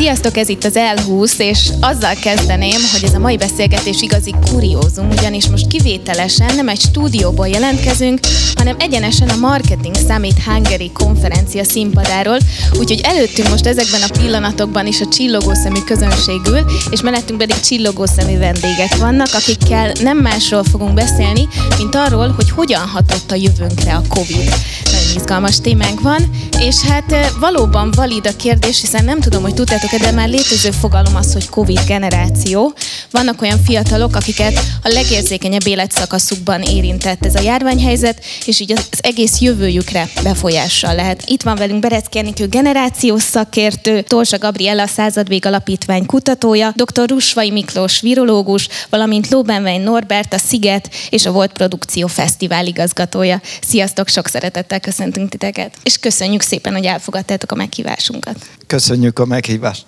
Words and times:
Sziasztok, 0.00 0.36
ez 0.36 0.48
itt 0.48 0.64
az 0.64 0.78
L20, 0.96 1.38
és 1.38 1.68
azzal 1.80 2.14
kezdeném, 2.14 2.80
hogy 2.92 3.04
ez 3.04 3.14
a 3.14 3.18
mai 3.18 3.36
beszélgetés 3.36 4.02
igazi 4.02 4.34
kuriózum, 4.50 5.08
ugyanis 5.10 5.48
most 5.48 5.66
kivételesen 5.66 6.54
nem 6.54 6.68
egy 6.68 6.80
stúdióból 6.80 7.48
jelentkezünk, 7.48 8.18
hanem 8.54 8.76
egyenesen 8.78 9.28
a 9.28 9.36
Marketing 9.36 9.94
Summit 9.96 10.42
Hungary 10.42 10.90
konferencia 10.92 11.64
színpadáról, 11.64 12.38
úgyhogy 12.78 13.00
előttünk 13.02 13.48
most 13.48 13.66
ezekben 13.66 14.02
a 14.02 14.18
pillanatokban 14.18 14.86
is 14.86 15.00
a 15.00 15.08
csillogó 15.08 15.54
szemű 15.54 15.80
közönség 15.80 16.40
ül, 16.46 16.64
és 16.90 17.00
mellettünk 17.00 17.38
pedig 17.38 17.60
csillogó 17.60 18.06
szemű 18.06 18.38
vendégek 18.38 18.96
vannak, 18.96 19.28
akikkel 19.32 19.92
nem 20.02 20.18
másról 20.18 20.64
fogunk 20.64 20.94
beszélni, 20.94 21.48
mint 21.78 21.94
arról, 21.94 22.28
hogy 22.28 22.50
hogyan 22.50 22.88
hatott 22.88 23.30
a 23.30 23.34
jövőnkre 23.34 23.94
a 23.94 24.02
Covid. 24.08 24.54
Nagyon 24.84 25.16
izgalmas 25.16 25.60
témánk 25.60 26.00
van, 26.00 26.30
és 26.58 26.80
hát 26.80 27.32
valóban 27.40 27.90
valid 27.90 28.26
a 28.26 28.36
kérdés, 28.36 28.80
hiszen 28.80 29.04
nem 29.04 29.20
tudom, 29.20 29.42
hogy 29.42 29.54
tudtátok 29.54 29.89
de 29.98 30.10
már 30.10 30.28
létező 30.28 30.70
fogalom 30.70 31.16
az, 31.16 31.32
hogy 31.32 31.48
Covid 31.48 31.80
generáció. 31.86 32.72
Vannak 33.10 33.42
olyan 33.42 33.62
fiatalok, 33.64 34.16
akiket 34.16 34.60
a 34.82 34.88
legérzékenyebb 34.88 35.66
életszakaszukban 35.66 36.62
érintett 36.62 37.24
ez 37.24 37.34
a 37.34 37.40
járványhelyzet, 37.40 38.24
és 38.44 38.60
így 38.60 38.72
az 38.72 38.98
egész 39.00 39.40
jövőjükre 39.40 40.08
befolyással 40.22 40.94
lehet. 40.94 41.22
Itt 41.26 41.42
van 41.42 41.56
velünk 41.56 41.80
Berecki 41.80 42.18
Enikő 42.18 42.46
generációs 42.46 43.22
szakértő, 43.22 44.02
Torsa 44.02 44.38
Gabriella 44.38 44.86
századvég 44.86 45.46
alapítvány 45.46 46.06
kutatója, 46.06 46.72
dr. 46.74 47.08
Rusvai 47.08 47.50
Miklós 47.50 48.00
virológus, 48.00 48.68
valamint 48.90 49.28
Lóbenvein 49.28 49.80
Norbert, 49.80 50.34
a 50.34 50.38
Sziget 50.38 50.90
és 51.10 51.26
a 51.26 51.32
Volt 51.32 51.52
Produkció 51.52 52.06
Fesztivál 52.06 52.66
igazgatója. 52.66 53.40
Sziasztok, 53.60 54.08
sok 54.08 54.28
szeretettel 54.28 54.80
köszöntünk 54.80 55.28
titeket, 55.28 55.74
és 55.82 55.98
köszönjük 55.98 56.42
szépen, 56.42 56.72
hogy 56.72 56.84
elfogadtátok 56.84 57.52
a 57.52 57.54
meghívásunkat. 57.54 58.36
Köszönjük 58.66 59.18
a 59.18 59.24
meghívást. 59.24 59.79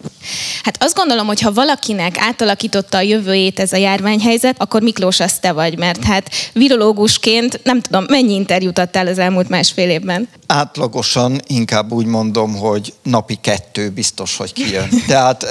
Hát 0.62 0.82
azt 0.82 0.94
gondolom, 0.94 1.26
hogy 1.26 1.40
ha 1.40 1.52
valakinek 1.52 2.18
átalakította 2.18 2.96
a 2.96 3.00
jövőjét 3.00 3.60
ez 3.60 3.72
a 3.72 3.76
járványhelyzet, 3.76 4.54
akkor 4.58 4.82
Miklós 4.82 5.20
az 5.20 5.38
te 5.40 5.52
vagy, 5.52 5.78
mert 5.78 6.04
hát 6.04 6.30
virológusként 6.52 7.60
nem 7.64 7.80
tudom, 7.80 8.04
mennyi 8.08 8.34
interjút 8.34 8.78
adtál 8.78 9.06
az 9.06 9.18
elmúlt 9.18 9.48
másfél 9.48 9.90
évben? 9.90 10.28
Átlagosan 10.46 11.40
inkább 11.46 11.92
úgy 11.92 12.06
mondom, 12.06 12.56
hogy 12.56 12.92
napi 13.02 13.38
kettő 13.40 13.90
biztos, 13.90 14.36
hogy 14.36 14.52
kijön. 14.52 14.88
Tehát 15.06 15.42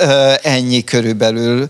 ennyi 0.43 0.83
körülbelül 0.83 1.67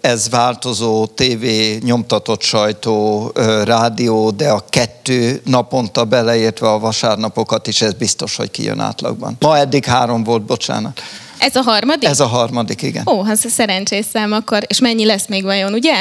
ez 0.00 0.28
változó, 0.28 1.06
tévé, 1.06 1.78
nyomtatott 1.82 2.42
sajtó, 2.42 3.30
rádió, 3.64 4.30
de 4.30 4.48
a 4.48 4.64
kettő 4.68 5.40
naponta 5.44 6.04
beleértve 6.04 6.68
a 6.68 6.78
vasárnapokat 6.78 7.66
is, 7.66 7.82
ez 7.82 7.92
biztos, 7.92 8.36
hogy 8.36 8.50
kijön 8.50 8.80
átlagban. 8.80 9.36
Ma 9.40 9.58
eddig 9.58 9.84
három 9.84 10.24
volt, 10.24 10.42
bocsánat. 10.42 11.02
Ez 11.42 11.56
a 11.56 11.62
harmadik? 11.62 12.08
Ez 12.08 12.20
a 12.20 12.26
harmadik, 12.26 12.82
igen. 12.82 13.02
Ó, 13.06 13.22
hát 13.22 13.36
szerencsés 13.36 14.04
szám 14.12 14.32
akkor. 14.32 14.62
És 14.66 14.78
mennyi 14.78 15.04
lesz 15.04 15.26
még 15.26 15.42
vajon, 15.42 15.72
ugye? 15.72 15.92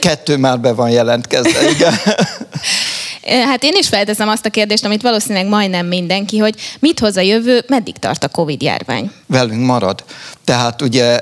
Kettő 0.00 0.36
már 0.36 0.60
be 0.60 0.72
van 0.72 0.90
jelentkezve, 0.90 1.70
igen. 1.70 1.94
Hát 3.22 3.62
én 3.62 3.74
is 3.78 3.88
felteszem 3.88 4.28
azt 4.28 4.46
a 4.46 4.50
kérdést, 4.50 4.84
amit 4.84 5.02
valószínűleg 5.02 5.46
majdnem 5.46 5.86
mindenki, 5.86 6.38
hogy 6.38 6.54
mit 6.78 6.98
hoz 6.98 7.16
a 7.16 7.20
jövő, 7.20 7.64
meddig 7.68 7.96
tart 7.96 8.24
a 8.24 8.28
Covid 8.28 8.62
járvány? 8.62 9.12
Velünk 9.26 9.66
marad. 9.66 10.04
Tehát 10.44 10.82
ugye 10.82 11.20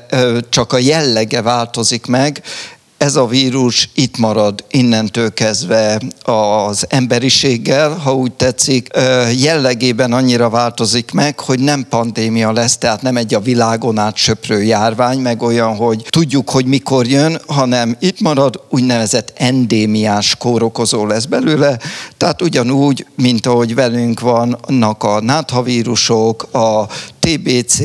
csak 0.48 0.72
a 0.72 0.78
jellege 0.78 1.42
változik 1.42 2.06
meg, 2.06 2.42
ez 3.04 3.16
a 3.16 3.26
vírus 3.26 3.90
itt 3.94 4.18
marad 4.18 4.64
innentől 4.70 5.32
kezdve 5.32 6.00
az 6.22 6.86
emberiséggel, 6.88 7.90
ha 7.90 8.14
úgy 8.14 8.32
tetszik, 8.32 8.88
jellegében 9.38 10.12
annyira 10.12 10.50
változik 10.50 11.10
meg, 11.12 11.40
hogy 11.40 11.60
nem 11.60 11.86
pandémia 11.88 12.52
lesz, 12.52 12.78
tehát 12.78 13.02
nem 13.02 13.16
egy 13.16 13.34
a 13.34 13.40
világon 13.40 13.98
át 13.98 14.16
járvány, 14.48 15.18
meg 15.18 15.42
olyan, 15.42 15.76
hogy 15.76 16.06
tudjuk, 16.08 16.50
hogy 16.50 16.66
mikor 16.66 17.06
jön, 17.06 17.40
hanem 17.46 17.96
itt 18.00 18.20
marad 18.20 18.60
úgynevezett 18.70 19.32
endémiás 19.36 20.36
kórokozó 20.36 21.06
lesz 21.06 21.24
belőle, 21.24 21.78
tehát 22.16 22.42
ugyanúgy, 22.42 23.06
mint 23.16 23.46
ahogy 23.46 23.74
velünk 23.74 24.20
vannak 24.20 25.02
a 25.02 25.20
náthavírusok, 25.20 26.42
a 26.52 26.86
TBC, 27.20 27.80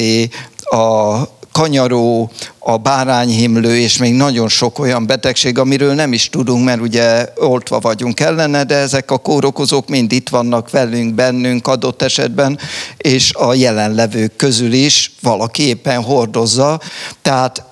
a 0.62 1.18
kanyaró, 1.60 2.32
a 2.60 2.78
bárányhimlő, 2.78 3.78
és 3.78 3.98
még 3.98 4.14
nagyon 4.14 4.48
sok 4.48 4.80
olyan 4.80 5.06
betegség, 5.06 5.58
amiről 5.58 5.94
nem 5.94 6.14
is 6.14 6.30
tudunk, 6.30 6.66
mert 6.66 6.82
ugye 6.82 7.26
oltva 7.36 7.80
vagyunk 7.80 8.20
ellene, 8.20 8.64
de 8.64 8.76
ezek 8.76 9.12
a 9.12 9.18
kórokozók 9.18 9.88
mind 9.88 10.12
itt 10.12 10.30
vannak 10.30 10.70
velünk, 10.70 11.14
bennünk 11.14 11.68
adott 11.68 12.02
esetben, 12.02 12.60
és 12.98 13.34
a 13.34 13.54
jelenlevők 13.54 14.36
közül 14.36 14.74
is 14.74 15.12
valaki 15.22 15.68
éppen 15.68 16.02
hordozza. 16.02 16.80
Tehát 17.22 17.64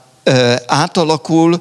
átalakul, 0.65 1.59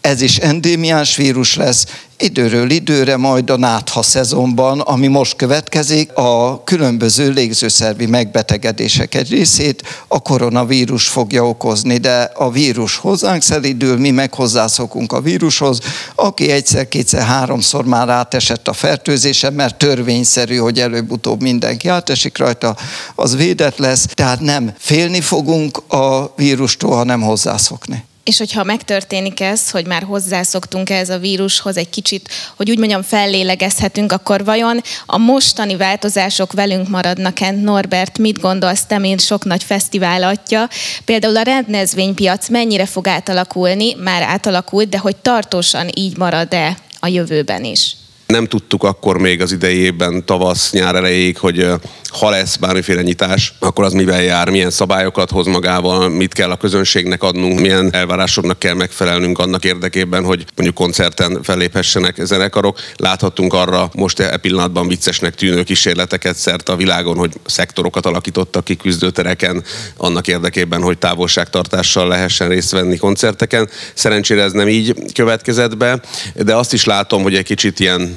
ez 0.00 0.20
is 0.20 0.36
endémiás 0.36 1.16
vírus 1.16 1.56
lesz, 1.56 1.86
időről 2.22 2.70
időre 2.70 3.16
majd 3.16 3.50
a 3.50 3.56
nátha 3.56 4.02
szezonban, 4.02 4.80
ami 4.80 5.06
most 5.06 5.36
következik, 5.36 6.12
a 6.14 6.62
különböző 6.64 7.30
légzőszervi 7.30 8.06
megbetegedések 8.06 9.14
egy 9.14 9.30
részét 9.30 10.04
a 10.08 10.20
koronavírus 10.20 11.08
fogja 11.08 11.48
okozni, 11.48 11.96
de 11.96 12.30
a 12.34 12.50
vírus 12.50 12.96
hozzánk 12.96 13.42
szelidül, 13.42 13.98
mi 13.98 14.10
meg 14.10 14.34
hozzászokunk 14.34 15.12
a 15.12 15.20
vírushoz, 15.20 15.78
aki 16.14 16.50
egyszer, 16.50 16.88
kétszer, 16.88 17.22
háromszor 17.22 17.84
már 17.84 18.08
átesett 18.08 18.68
a 18.68 18.72
fertőzésen, 18.72 19.52
mert 19.52 19.76
törvényszerű, 19.76 20.56
hogy 20.56 20.80
előbb-utóbb 20.80 21.40
mindenki 21.42 21.88
átesik 21.88 22.38
rajta, 22.38 22.76
az 23.14 23.36
védett 23.36 23.78
lesz, 23.78 24.06
tehát 24.14 24.40
nem 24.40 24.74
félni 24.78 25.20
fogunk 25.20 25.92
a 25.92 26.32
vírustól, 26.36 26.96
hanem 26.96 27.20
hozzászokni. 27.20 28.04
És 28.24 28.38
hogyha 28.38 28.64
megtörténik 28.64 29.40
ez, 29.40 29.70
hogy 29.70 29.86
már 29.86 30.02
hozzászoktunk 30.02 30.90
ez 30.90 31.08
a 31.08 31.18
vírushoz 31.18 31.76
egy 31.76 31.88
kicsit, 31.88 32.28
hogy 32.56 32.70
úgy 32.70 32.78
mondjam, 32.78 33.02
fellélegezhetünk, 33.02 34.12
akkor 34.12 34.44
vajon 34.44 34.80
a 35.06 35.18
mostani 35.18 35.76
változások 35.76 36.52
velünk 36.52 36.88
maradnak-e? 36.88 37.50
Norbert, 37.50 38.18
mit 38.18 38.40
gondolsz 38.40 38.86
te, 38.86 38.98
mint 38.98 39.20
sok 39.20 39.44
nagy 39.44 39.62
fesztivál 39.64 40.22
atya? 40.22 40.68
Például 41.04 41.36
a 41.36 41.42
rendezvénypiac 41.42 42.48
mennyire 42.48 42.86
fog 42.86 43.08
átalakulni? 43.08 43.94
Már 43.94 44.22
átalakult, 44.22 44.88
de 44.88 44.98
hogy 44.98 45.16
tartósan 45.16 45.88
így 45.94 46.16
marad-e 46.16 46.76
a 47.00 47.06
jövőben 47.06 47.64
is? 47.64 47.96
Nem 48.26 48.46
tudtuk 48.46 48.82
akkor 48.82 49.18
még 49.18 49.40
az 49.40 49.52
idejében, 49.52 50.24
tavasz, 50.24 50.72
nyár 50.72 50.94
elejéig, 50.94 51.38
hogy 51.38 51.66
ha 52.12 52.30
lesz 52.30 52.56
bármiféle 52.56 53.02
nyitás, 53.02 53.54
akkor 53.58 53.84
az 53.84 53.92
mivel 53.92 54.22
jár, 54.22 54.48
milyen 54.48 54.70
szabályokat 54.70 55.30
hoz 55.30 55.46
magával, 55.46 56.08
mit 56.08 56.32
kell 56.32 56.50
a 56.50 56.56
közönségnek 56.56 57.22
adnunk, 57.22 57.60
milyen 57.60 57.94
elvárásoknak 57.94 58.58
kell 58.58 58.74
megfelelnünk 58.74 59.38
annak 59.38 59.64
érdekében, 59.64 60.24
hogy 60.24 60.44
mondjuk 60.56 60.74
koncerten 60.74 61.42
felléphessenek 61.42 62.24
zenekarok. 62.24 62.78
Láthattunk 62.96 63.52
arra 63.52 63.90
most 63.94 64.20
e 64.20 64.36
pillanatban 64.36 64.88
viccesnek 64.88 65.34
tűnő 65.34 65.62
kísérleteket 65.62 66.36
szerte 66.36 66.72
a 66.72 66.76
világon, 66.76 67.16
hogy 67.16 67.32
szektorokat 67.46 68.06
alakítottak 68.06 68.64
ki 68.64 68.76
küzdőtereken 68.76 69.64
annak 69.96 70.28
érdekében, 70.28 70.82
hogy 70.82 70.98
távolságtartással 70.98 72.08
lehessen 72.08 72.48
részt 72.48 72.70
venni 72.70 72.96
koncerteken. 72.96 73.68
Szerencsére 73.94 74.42
ez 74.42 74.52
nem 74.52 74.68
így 74.68 74.94
következett 75.14 75.76
be, 75.76 76.00
de 76.34 76.56
azt 76.56 76.72
is 76.72 76.84
látom, 76.84 77.22
hogy 77.22 77.34
egy 77.34 77.44
kicsit 77.44 77.80
ilyen 77.80 78.16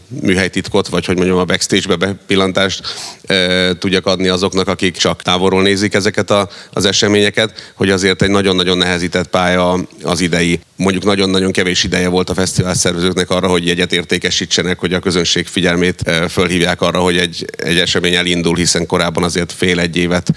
műhelytitkot, 0.21 0.87
vagy 0.87 1.05
hogy 1.05 1.15
mondjam 1.15 1.37
a 1.37 1.45
backstage-be 1.45 1.95
bepillantást 1.95 2.81
e, 3.25 3.73
tudjak 3.77 4.05
adni 4.05 4.27
azoknak, 4.27 4.67
akik 4.67 4.97
csak 4.97 5.21
távolról 5.21 5.61
nézik 5.61 5.93
ezeket 5.93 6.31
a, 6.31 6.49
az 6.73 6.85
eseményeket, 6.85 7.71
hogy 7.75 7.89
azért 7.89 8.21
egy 8.21 8.29
nagyon-nagyon 8.29 8.77
nehezített 8.77 9.27
pálya 9.27 9.79
az 10.03 10.21
idei. 10.21 10.59
Mondjuk 10.75 11.03
nagyon-nagyon 11.03 11.51
kevés 11.51 11.83
ideje 11.83 12.07
volt 12.07 12.29
a 12.29 12.33
fesztivál 12.33 12.73
szervezőknek 12.73 13.29
arra, 13.29 13.47
hogy 13.47 13.67
jegyet 13.67 13.93
értékesítsenek, 13.93 14.79
hogy 14.79 14.93
a 14.93 14.99
közönség 14.99 15.47
figyelmét 15.47 16.01
e, 16.01 16.27
fölhívják 16.27 16.81
arra, 16.81 16.99
hogy 16.99 17.17
egy, 17.17 17.45
egy 17.57 17.79
esemény 17.79 18.15
elindul, 18.15 18.55
hiszen 18.55 18.85
korábban 18.85 19.23
azért 19.23 19.51
fél 19.51 19.79
egy 19.79 19.97
évet 19.97 20.31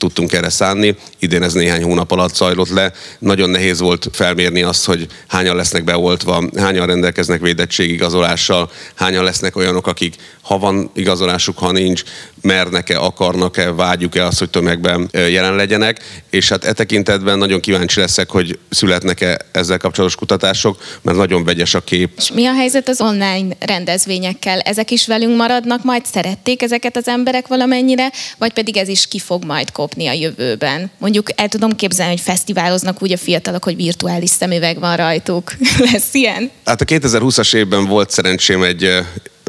tudtunk 0.00 0.32
erre 0.32 0.48
szánni. 0.48 0.96
Idén 1.18 1.42
ez 1.42 1.52
néhány 1.52 1.82
hónap 1.82 2.10
alatt 2.10 2.34
zajlott 2.34 2.68
le. 2.68 2.92
Nagyon 3.18 3.50
nehéz 3.50 3.80
volt 3.80 4.08
felmérni 4.12 4.62
azt, 4.62 4.84
hogy 4.84 5.06
hányan 5.26 5.56
lesznek 5.56 5.84
beoltva, 5.84 6.48
hányan 6.56 6.86
rendelkeznek 6.86 7.40
védettségigazolással, 7.40 8.70
hányan 8.94 9.19
lesznek 9.22 9.56
olyanok, 9.56 9.86
akik 9.86 10.16
ha 10.50 10.58
van 10.58 10.90
igazolásuk, 10.94 11.58
ha 11.58 11.72
nincs, 11.72 12.02
mernek-e, 12.42 12.98
akarnak-e, 12.98 13.72
vágyjuk-e 13.72 14.26
azt, 14.26 14.38
hogy 14.38 14.50
tömegben 14.50 15.08
jelen 15.12 15.54
legyenek, 15.54 16.22
és 16.30 16.48
hát 16.48 16.64
e 16.64 16.72
tekintetben 16.72 17.38
nagyon 17.38 17.60
kíváncsi 17.60 18.00
leszek, 18.00 18.30
hogy 18.30 18.58
születnek-e 18.70 19.38
ezzel 19.52 19.78
kapcsolatos 19.78 20.16
kutatások, 20.16 20.82
mert 21.02 21.16
nagyon 21.16 21.44
vegyes 21.44 21.74
a 21.74 21.80
kép. 21.80 22.12
És 22.16 22.32
mi 22.32 22.46
a 22.46 22.52
helyzet 22.52 22.88
az 22.88 23.00
online 23.00 23.56
rendezvényekkel? 23.58 24.60
Ezek 24.60 24.90
is 24.90 25.06
velünk 25.06 25.36
maradnak, 25.36 25.84
majd 25.84 26.04
szerették 26.04 26.62
ezeket 26.62 26.96
az 26.96 27.08
emberek 27.08 27.46
valamennyire, 27.46 28.12
vagy 28.38 28.52
pedig 28.52 28.76
ez 28.76 28.88
is 28.88 29.08
ki 29.08 29.18
fog 29.18 29.44
majd 29.44 29.72
kopni 29.72 30.06
a 30.06 30.12
jövőben? 30.12 30.90
Mondjuk 30.98 31.28
el 31.34 31.48
tudom 31.48 31.76
képzelni, 31.76 32.12
hogy 32.12 32.22
fesztiváloznak 32.22 33.02
úgy 33.02 33.12
a 33.12 33.16
fiatalok, 33.16 33.64
hogy 33.64 33.76
virtuális 33.76 34.30
szemüveg 34.30 34.78
van 34.78 34.96
rajtuk. 34.96 35.52
Lesz 35.92 36.14
ilyen? 36.14 36.50
Hát 36.64 36.80
a 36.80 36.84
2020-as 36.84 37.54
évben 37.54 37.84
volt 37.84 38.10
szerencsém 38.10 38.62
egy 38.62 38.88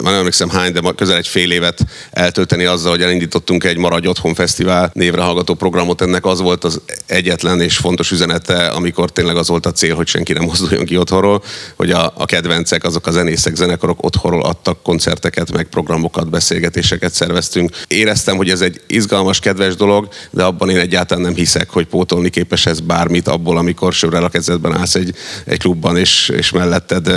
már 0.01 0.11
nem 0.11 0.19
emlékszem 0.19 0.49
hány, 0.49 0.71
de 0.71 0.81
közel 0.95 1.17
egy 1.17 1.27
fél 1.27 1.51
évet 1.51 1.79
eltölteni 2.11 2.65
azzal, 2.65 2.91
hogy 2.91 3.01
elindítottunk 3.01 3.63
egy 3.63 3.77
Maradj 3.77 4.07
Otthon 4.07 4.33
Fesztivál 4.33 4.91
névre 4.93 5.21
hallgató 5.21 5.53
programot. 5.53 6.01
Ennek 6.01 6.25
az 6.25 6.41
volt 6.41 6.63
az 6.63 6.81
egyetlen 7.05 7.61
és 7.61 7.77
fontos 7.77 8.11
üzenete, 8.11 8.67
amikor 8.67 9.11
tényleg 9.11 9.35
az 9.35 9.47
volt 9.47 9.65
a 9.65 9.71
cél, 9.71 9.95
hogy 9.95 10.07
senki 10.07 10.33
nem 10.33 10.43
mozduljon 10.43 10.85
ki 10.85 10.97
otthonról, 10.97 11.43
hogy 11.75 11.91
a, 11.91 12.13
a 12.17 12.25
kedvencek, 12.25 12.83
azok 12.83 13.07
a 13.07 13.11
zenészek, 13.11 13.55
zenekarok 13.55 14.03
otthonról 14.03 14.43
adtak 14.43 14.83
koncerteket, 14.83 15.51
meg 15.51 15.67
programokat, 15.67 16.29
beszélgetéseket 16.29 17.13
szerveztünk. 17.13 17.69
Éreztem, 17.87 18.37
hogy 18.37 18.49
ez 18.49 18.61
egy 18.61 18.81
izgalmas, 18.87 19.39
kedves 19.39 19.75
dolog, 19.75 20.07
de 20.29 20.43
abban 20.43 20.69
én 20.69 20.77
egyáltalán 20.77 21.23
nem 21.23 21.35
hiszek, 21.35 21.69
hogy 21.69 21.85
pótolni 21.85 22.29
képes 22.29 22.65
ez 22.65 22.79
bármit 22.79 23.27
abból, 23.27 23.57
amikor 23.57 23.93
sörrel 23.93 24.23
a 24.23 24.29
kezedben 24.29 24.77
állsz 24.77 24.95
egy, 24.95 25.15
egy 25.45 25.59
klubban, 25.59 25.97
és, 25.97 26.29
és 26.29 26.51
melletted 26.51 27.07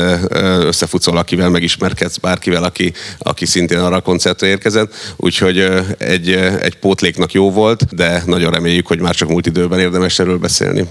összefutsz 0.65 1.07
valakivel, 1.07 1.49
megismerkedsz 1.49 2.17
bárkivel, 2.17 2.65
aki, 2.75 2.93
aki 3.19 3.47
szintén 3.47 3.79
arra 3.79 3.97
a 3.97 4.01
koncertre 4.01 4.47
érkezett, 4.47 4.95
úgyhogy 5.17 5.59
egy, 5.99 6.31
egy 6.61 6.77
pótléknak 6.77 7.33
jó 7.33 7.51
volt, 7.51 7.95
de 7.95 8.23
nagyon 8.27 8.53
reméljük, 8.53 8.87
hogy 8.87 9.01
már 9.01 9.15
csak 9.15 9.29
múlt 9.29 9.47
időben 9.47 9.81
érdemes 9.81 10.19
erről 10.19 10.39
beszélni. 10.39 10.85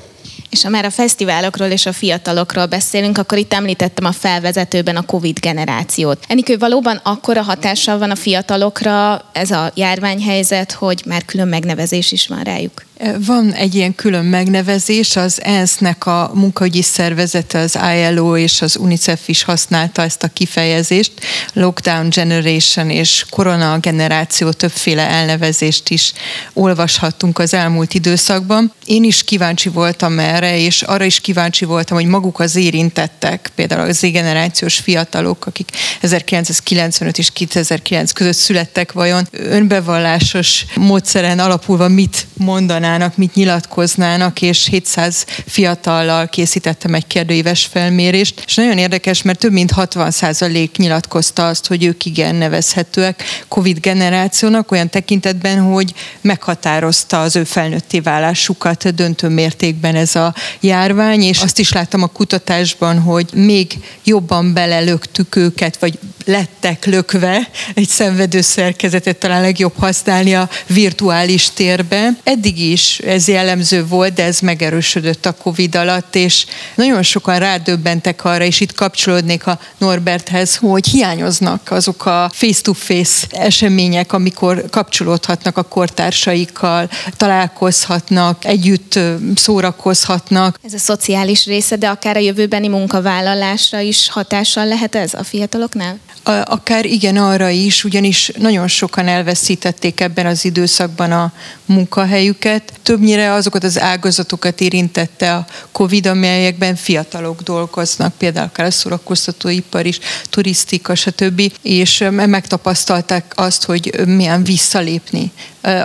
És 0.49 0.63
ha 0.63 0.69
már 0.69 0.85
a 0.85 0.89
fesztiválokról 0.89 1.67
és 1.67 1.85
a 1.85 1.91
fiatalokról 1.91 2.65
beszélünk, 2.65 3.17
akkor 3.17 3.37
itt 3.37 3.53
említettem 3.53 4.05
a 4.05 4.11
felvezetőben 4.11 4.95
a 4.95 5.01
Covid 5.01 5.39
generációt. 5.39 6.25
Enikő 6.27 6.57
valóban 6.57 6.99
akkora 7.03 7.41
hatással 7.41 7.97
van 7.97 8.11
a 8.11 8.15
fiatalokra 8.15 9.25
ez 9.31 9.51
a 9.51 9.71
járványhelyzet, 9.75 10.71
hogy 10.71 11.03
már 11.05 11.25
külön 11.25 11.47
megnevezés 11.47 12.11
is 12.11 12.27
van 12.27 12.43
rájuk? 12.43 12.85
Van 13.25 13.53
egy 13.53 13.75
ilyen 13.75 13.95
külön 13.95 14.25
megnevezés, 14.25 15.15
az 15.15 15.43
ENSZ-nek 15.43 16.05
a 16.05 16.31
munkaügyi 16.33 16.81
szervezete, 16.81 17.59
az 17.59 17.79
ILO 17.95 18.37
és 18.37 18.61
az 18.61 18.77
UNICEF 18.77 19.27
is 19.27 19.43
használta 19.43 20.01
ezt 20.01 20.23
a 20.23 20.27
kifejezést. 20.27 21.11
Lockdown 21.53 22.09
Generation 22.09 22.89
és 22.89 23.25
Korona 23.29 23.77
generáció 23.77 24.51
többféle 24.51 25.07
elnevezést 25.07 25.89
is 25.89 26.13
olvashattunk 26.53 27.39
az 27.39 27.53
elmúlt 27.53 27.93
időszakban. 27.93 28.73
Én 28.85 29.03
is 29.03 29.23
kíváncsi 29.23 29.69
voltam 29.69 30.19
erre, 30.19 30.57
és 30.57 30.81
arra 30.81 31.03
is 31.03 31.19
kíváncsi 31.19 31.65
voltam, 31.65 31.97
hogy 31.97 32.07
maguk 32.07 32.39
az 32.39 32.55
érintettek, 32.55 33.51
például 33.55 33.89
az 33.89 33.97
Z-generációs 33.97 34.75
fiatalok, 34.75 35.45
akik 35.45 35.69
1995 36.01 37.17
és 37.17 37.31
2009 37.31 38.11
között 38.11 38.35
születtek, 38.35 38.91
vajon 38.91 39.27
önbevallásos 39.31 40.65
módszeren 40.75 41.39
alapulva 41.39 41.87
mit 41.87 42.27
mondanának 42.33 42.91
mondanának, 42.93 43.17
mit 43.17 43.33
nyilatkoznának, 43.33 44.41
és 44.41 44.67
700 44.67 45.25
fiatallal 45.45 46.27
készítettem 46.27 46.93
egy 46.93 47.07
kérdőíves 47.07 47.65
felmérést, 47.65 48.43
és 48.45 48.55
nagyon 48.55 48.77
érdekes, 48.77 49.21
mert 49.21 49.39
több 49.39 49.51
mint 49.51 49.71
60 49.71 50.11
százalék 50.11 50.77
nyilatkozta 50.77 51.47
azt, 51.47 51.67
hogy 51.67 51.83
ők 51.83 52.05
igen 52.05 52.35
nevezhetőek 52.35 53.23
Covid 53.47 53.79
generációnak, 53.79 54.71
olyan 54.71 54.89
tekintetben, 54.89 55.61
hogy 55.61 55.93
meghatározta 56.21 57.21
az 57.21 57.35
ő 57.35 57.43
felnőtté 57.43 57.99
válásukat 57.99 58.95
döntő 58.95 59.27
mértékben 59.27 59.95
ez 59.95 60.15
a 60.15 60.35
járvány, 60.59 61.21
és 61.21 61.41
azt 61.41 61.59
is 61.59 61.71
láttam 61.71 62.03
a 62.03 62.07
kutatásban, 62.07 62.99
hogy 62.99 63.29
még 63.33 63.77
jobban 64.03 64.53
belelöktük 64.53 65.35
őket, 65.35 65.79
vagy 65.79 65.99
lettek 66.25 66.85
lökve, 66.85 67.49
egy 67.73 67.87
szenvedő 67.87 68.41
szerkezetet 68.41 69.17
talán 69.17 69.41
legjobb 69.41 69.73
használni 69.77 70.35
a 70.35 70.49
virtuális 70.67 71.49
térbe. 71.53 72.09
Eddig 72.23 72.59
is 72.59 72.72
ez 72.99 73.27
jellemző 73.27 73.85
volt, 73.85 74.13
de 74.13 74.23
ez 74.23 74.39
megerősödött 74.39 75.25
a 75.25 75.31
Covid 75.31 75.75
alatt, 75.75 76.15
és 76.15 76.45
nagyon 76.75 77.03
sokan 77.03 77.39
rádöbbentek 77.39 78.25
arra, 78.25 78.43
és 78.43 78.59
itt 78.59 78.73
kapcsolódnék 78.73 79.47
a 79.47 79.59
Norberthez, 79.77 80.55
hogy 80.55 80.87
hiányoznak 80.87 81.71
azok 81.71 82.05
a 82.05 82.31
face-to-face 82.33 83.27
események, 83.29 84.13
amikor 84.13 84.65
kapcsolódhatnak 84.69 85.57
a 85.57 85.63
kortársaikkal, 85.63 86.89
találkozhatnak, 87.17 88.45
együtt 88.45 88.99
szórakozhatnak. 89.35 90.59
Ez 90.63 90.73
a 90.73 90.77
szociális 90.77 91.45
része, 91.45 91.75
de 91.75 91.87
akár 91.87 92.15
a 92.15 92.19
jövőbeni 92.19 92.67
munkavállalásra 92.67 93.79
is 93.79 94.09
hatással 94.09 94.67
lehet 94.67 94.95
ez 94.95 95.13
a 95.13 95.23
fiataloknál? 95.23 95.97
Akár 96.45 96.85
igen 96.85 97.17
arra 97.17 97.49
is, 97.49 97.83
ugyanis 97.83 98.31
nagyon 98.37 98.67
sokan 98.67 99.07
elveszítették 99.07 99.99
ebben 99.99 100.25
az 100.25 100.45
időszakban 100.45 101.11
a 101.11 101.31
munkahelyüket. 101.65 102.62
Többnyire 102.83 103.33
azokat 103.33 103.63
az 103.63 103.79
ágazatokat 103.79 104.61
érintette 104.61 105.35
a 105.35 105.45
Covid, 105.71 106.05
amelyekben 106.05 106.75
fiatalok 106.75 107.41
dolgoznak, 107.41 108.13
például 108.17 108.47
akár 108.47 108.65
a 108.65 108.71
szórakoztatóipar 108.71 109.85
is, 109.85 109.99
turisztika, 110.29 110.95
stb. 110.95 111.51
És 111.61 112.05
megtapasztalták 112.11 113.33
azt, 113.35 113.63
hogy 113.63 114.05
milyen 114.05 114.43
visszalépni 114.43 115.31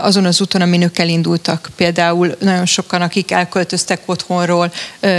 azon 0.02 0.24
az 0.24 0.40
úton, 0.40 0.60
amin 0.60 0.82
ők 0.82 0.98
elindultak. 0.98 1.70
Például 1.76 2.36
nagyon 2.40 2.66
sokan, 2.66 3.02
akik 3.02 3.30
elköltöztek 3.30 4.00
otthonról, 4.06 4.72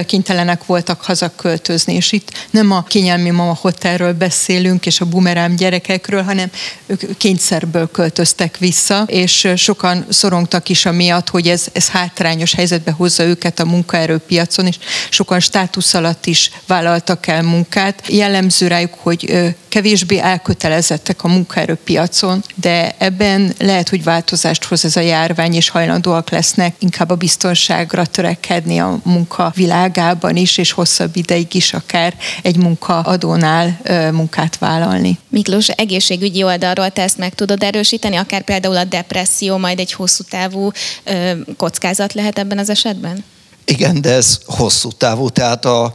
kénytelenek 0.05 0.65
voltak 0.65 1.01
hazaköltözni, 1.01 1.93
és 1.93 2.11
itt 2.11 2.31
nem 2.49 2.71
a 2.71 2.83
kényelmi 2.83 3.29
mama 3.29 3.57
hotelről 3.61 4.13
beszélünk, 4.13 4.85
és 4.85 5.01
a 5.01 5.05
bumerám 5.05 5.55
gyerekekről, 5.55 6.21
hanem 6.21 6.49
ők 6.85 7.17
kényszerből 7.17 7.91
költöztek 7.91 8.57
vissza, 8.57 9.03
és 9.07 9.47
sokan 9.55 10.05
szorongtak 10.09 10.69
is 10.69 10.85
amiatt, 10.85 11.29
hogy 11.29 11.47
ez, 11.49 11.65
ez 11.73 11.89
hátrányos 11.89 12.53
helyzetbe 12.53 12.91
hozza 12.91 13.23
őket 13.23 13.59
a 13.59 13.65
munkaerőpiacon, 13.65 14.65
és 14.65 14.77
sokan 15.09 15.39
státusz 15.39 15.93
alatt 15.93 16.25
is 16.25 16.51
vállaltak 16.67 17.27
el 17.27 17.43
munkát. 17.43 18.03
Jellemző 18.07 18.67
rájuk, 18.67 18.93
hogy 18.93 19.53
kevésbé 19.69 20.17
elkötelezettek 20.19 21.23
a 21.23 21.27
munkaerőpiacon, 21.27 22.43
de 22.55 22.95
ebben 22.97 23.53
lehet, 23.59 23.89
hogy 23.89 24.03
változást 24.03 24.63
hoz 24.63 24.85
ez 24.85 24.95
a 24.95 24.99
járvány, 24.99 25.53
és 25.53 25.69
hajlandóak 25.69 26.29
lesznek 26.29 26.75
inkább 26.79 27.09
a 27.09 27.15
biztonságra 27.15 28.05
törekedni 28.05 28.79
a 28.79 28.99
munka 29.03 29.51
világában 29.55 30.35
is, 30.35 30.57
és 30.57 30.71
hosszabb 30.71 31.15
ideig 31.15 31.53
is 31.53 31.73
akár 31.73 32.13
egy 32.41 32.57
munkaadónál 32.57 33.81
munkát 34.11 34.57
vállalni. 34.57 35.17
Miklós, 35.29 35.69
egészségügyi 35.69 36.43
oldalról 36.43 36.89
te 36.89 37.01
ezt 37.01 37.17
meg 37.17 37.35
tudod 37.35 37.63
erősíteni, 37.63 38.15
akár 38.15 38.41
például 38.41 38.77
a 38.77 38.83
depresszió 38.83 39.57
majd 39.57 39.79
egy 39.79 39.91
hosszú 39.91 40.23
távú 40.29 40.71
kockázat 41.57 42.13
lehet 42.13 42.39
ebben 42.39 42.57
az 42.57 42.69
esetben? 42.69 43.23
Igen, 43.65 44.01
de 44.01 44.13
ez 44.13 44.39
hosszú 44.45 44.91
távú, 44.91 45.29
tehát 45.29 45.65
a, 45.65 45.93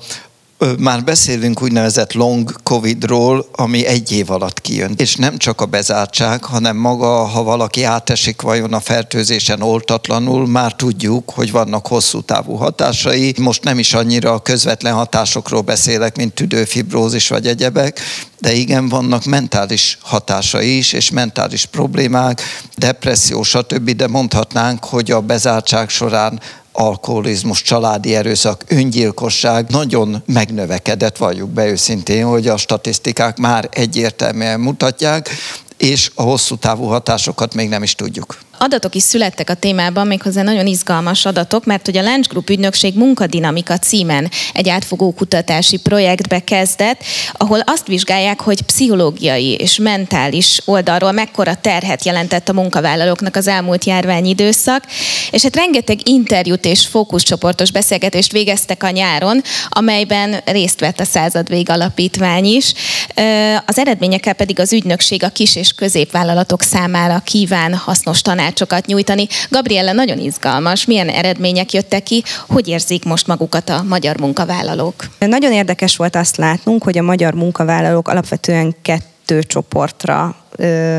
már 0.79 1.05
beszélünk 1.05 1.63
úgynevezett 1.63 2.13
long 2.13 2.63
covidról, 2.63 3.47
ami 3.53 3.87
egy 3.87 4.13
év 4.13 4.31
alatt 4.31 4.61
kijön. 4.61 4.95
És 4.97 5.15
nem 5.17 5.37
csak 5.37 5.61
a 5.61 5.67
bezártság, 5.67 6.45
hanem 6.45 6.77
maga, 6.77 7.25
ha 7.25 7.43
valaki 7.43 7.85
átesik 7.85 8.43
vajon 8.43 8.73
a 8.73 8.81
fertőzésen 8.81 9.63
oltatlanul, 9.63 10.47
már 10.47 10.73
tudjuk, 10.73 11.31
hogy 11.31 11.51
vannak 11.51 11.87
hosszú 11.87 12.21
távú 12.21 12.55
hatásai. 12.55 13.35
Most 13.41 13.65
nem 13.65 13.79
is 13.79 13.95
annyira 13.95 14.33
a 14.33 14.43
közvetlen 14.43 14.95
hatásokról 14.95 15.61
beszélek, 15.61 16.17
mint 16.17 16.35
tüdőfibrózis 16.35 17.29
vagy 17.29 17.47
egyebek, 17.47 18.01
de 18.41 18.53
igen, 18.53 18.89
vannak 18.89 19.25
mentális 19.25 19.99
hatásai 20.01 20.77
is, 20.77 20.93
és 20.93 21.11
mentális 21.11 21.65
problémák, 21.65 22.43
depresszió, 22.77 23.43
stb., 23.43 23.91
de 23.91 24.09
mondhatnánk, 24.09 24.85
hogy 24.85 25.11
a 25.11 25.21
bezártság 25.21 25.89
során 25.89 26.41
alkoholizmus, 26.77 27.63
családi 27.63 28.15
erőszak, 28.15 28.65
öngyilkosság 28.69 29.69
nagyon 29.69 30.23
megnövekedett, 30.27 31.17
valljuk 31.17 31.51
be 31.51 31.67
őszintén, 31.67 32.27
hogy 32.27 32.49
a 32.49 32.57
statisztikák 32.57 33.39
már 33.39 33.69
egyértelműen 33.71 34.61
mutatják, 34.61 35.31
és 35.77 36.11
a 36.15 36.23
hosszú 36.23 36.57
távú 36.57 36.85
hatásokat 36.85 37.55
még 37.55 37.69
nem 37.69 37.83
is 37.83 37.95
tudjuk. 37.95 38.39
Adatok 38.59 38.95
is 38.95 39.03
születtek 39.03 39.51
a 39.51 39.55
témában, 39.55 40.07
méghozzá 40.07 40.43
nagyon 40.43 40.67
izgalmas 40.67 41.25
adatok, 41.25 41.65
mert 41.65 41.85
hogy 41.85 41.97
a 41.97 42.03
Lunch 42.03 42.29
Group 42.29 42.51
ügynökség 42.51 42.97
munkadinamika 42.97 43.79
címen 43.79 44.31
egy 44.53 44.69
átfogó 44.69 45.13
kutatási 45.13 45.77
projektbe 45.77 46.39
kezdett, 46.41 47.03
ahol 47.33 47.61
azt 47.67 47.87
vizsgálják, 47.87 48.41
hogy 48.41 48.63
pszichológiai 48.63 49.55
és 49.55 49.77
mentális 49.77 50.61
oldalról 50.65 51.13
mekkora 51.13 51.55
terhet 51.55 52.05
jelentett 52.05 52.49
a 52.49 52.53
munkavállalóknak 52.53 53.37
az 53.37 53.47
elmúlt 53.47 53.85
járványidőszak, 53.85 54.85
és 55.31 55.43
hát 55.43 55.57
rengeteg 55.57 56.09
interjút 56.09 56.65
és 56.65 56.87
fókuszcsoportos 56.87 57.71
beszélgetést 57.71 58.33
végeztek 58.33 58.83
a 58.83 58.91
nyáron, 58.91 59.43
amelyben 59.69 60.41
részt 60.45 60.81
vett 60.81 61.01
a 61.01 61.05
századvég 61.05 61.71
alapítvány 61.71 62.45
is. 62.45 62.73
Az 63.67 63.79
eredményekkel 63.79 64.33
pedig 64.33 64.61
az 64.61 64.73
ügynökség 64.73 65.23
a 65.23 65.29
kis 65.29 65.57
és 65.57 65.73
középvállalatok 65.73 66.63
számára 66.63 67.23
kíván 67.25 67.75
hasznos 67.75 68.23
tanácsokat 68.45 68.87
nyújtani. 68.87 69.27
Gabriella, 69.51 69.93
nagyon 69.93 70.19
izgalmas, 70.19 70.85
milyen 70.87 71.09
eredmények 71.09 71.73
jöttek 71.73 72.03
ki, 72.03 72.23
hogy 72.49 72.69
érzik 72.69 73.05
most 73.05 73.27
magukat 73.27 73.69
a 73.69 73.83
magyar 73.83 74.17
munkavállalók? 74.17 75.05
Nagyon 75.19 75.53
érdekes 75.53 75.97
volt 75.97 76.17
azt 76.17 76.37
látnunk, 76.37 76.83
hogy 76.83 76.99
a 76.99 77.03
magyar 77.03 77.35
munkavállalók 77.35 78.09
alapvetően 78.09 78.75
kettő 78.83 79.43
csoportra 79.43 80.37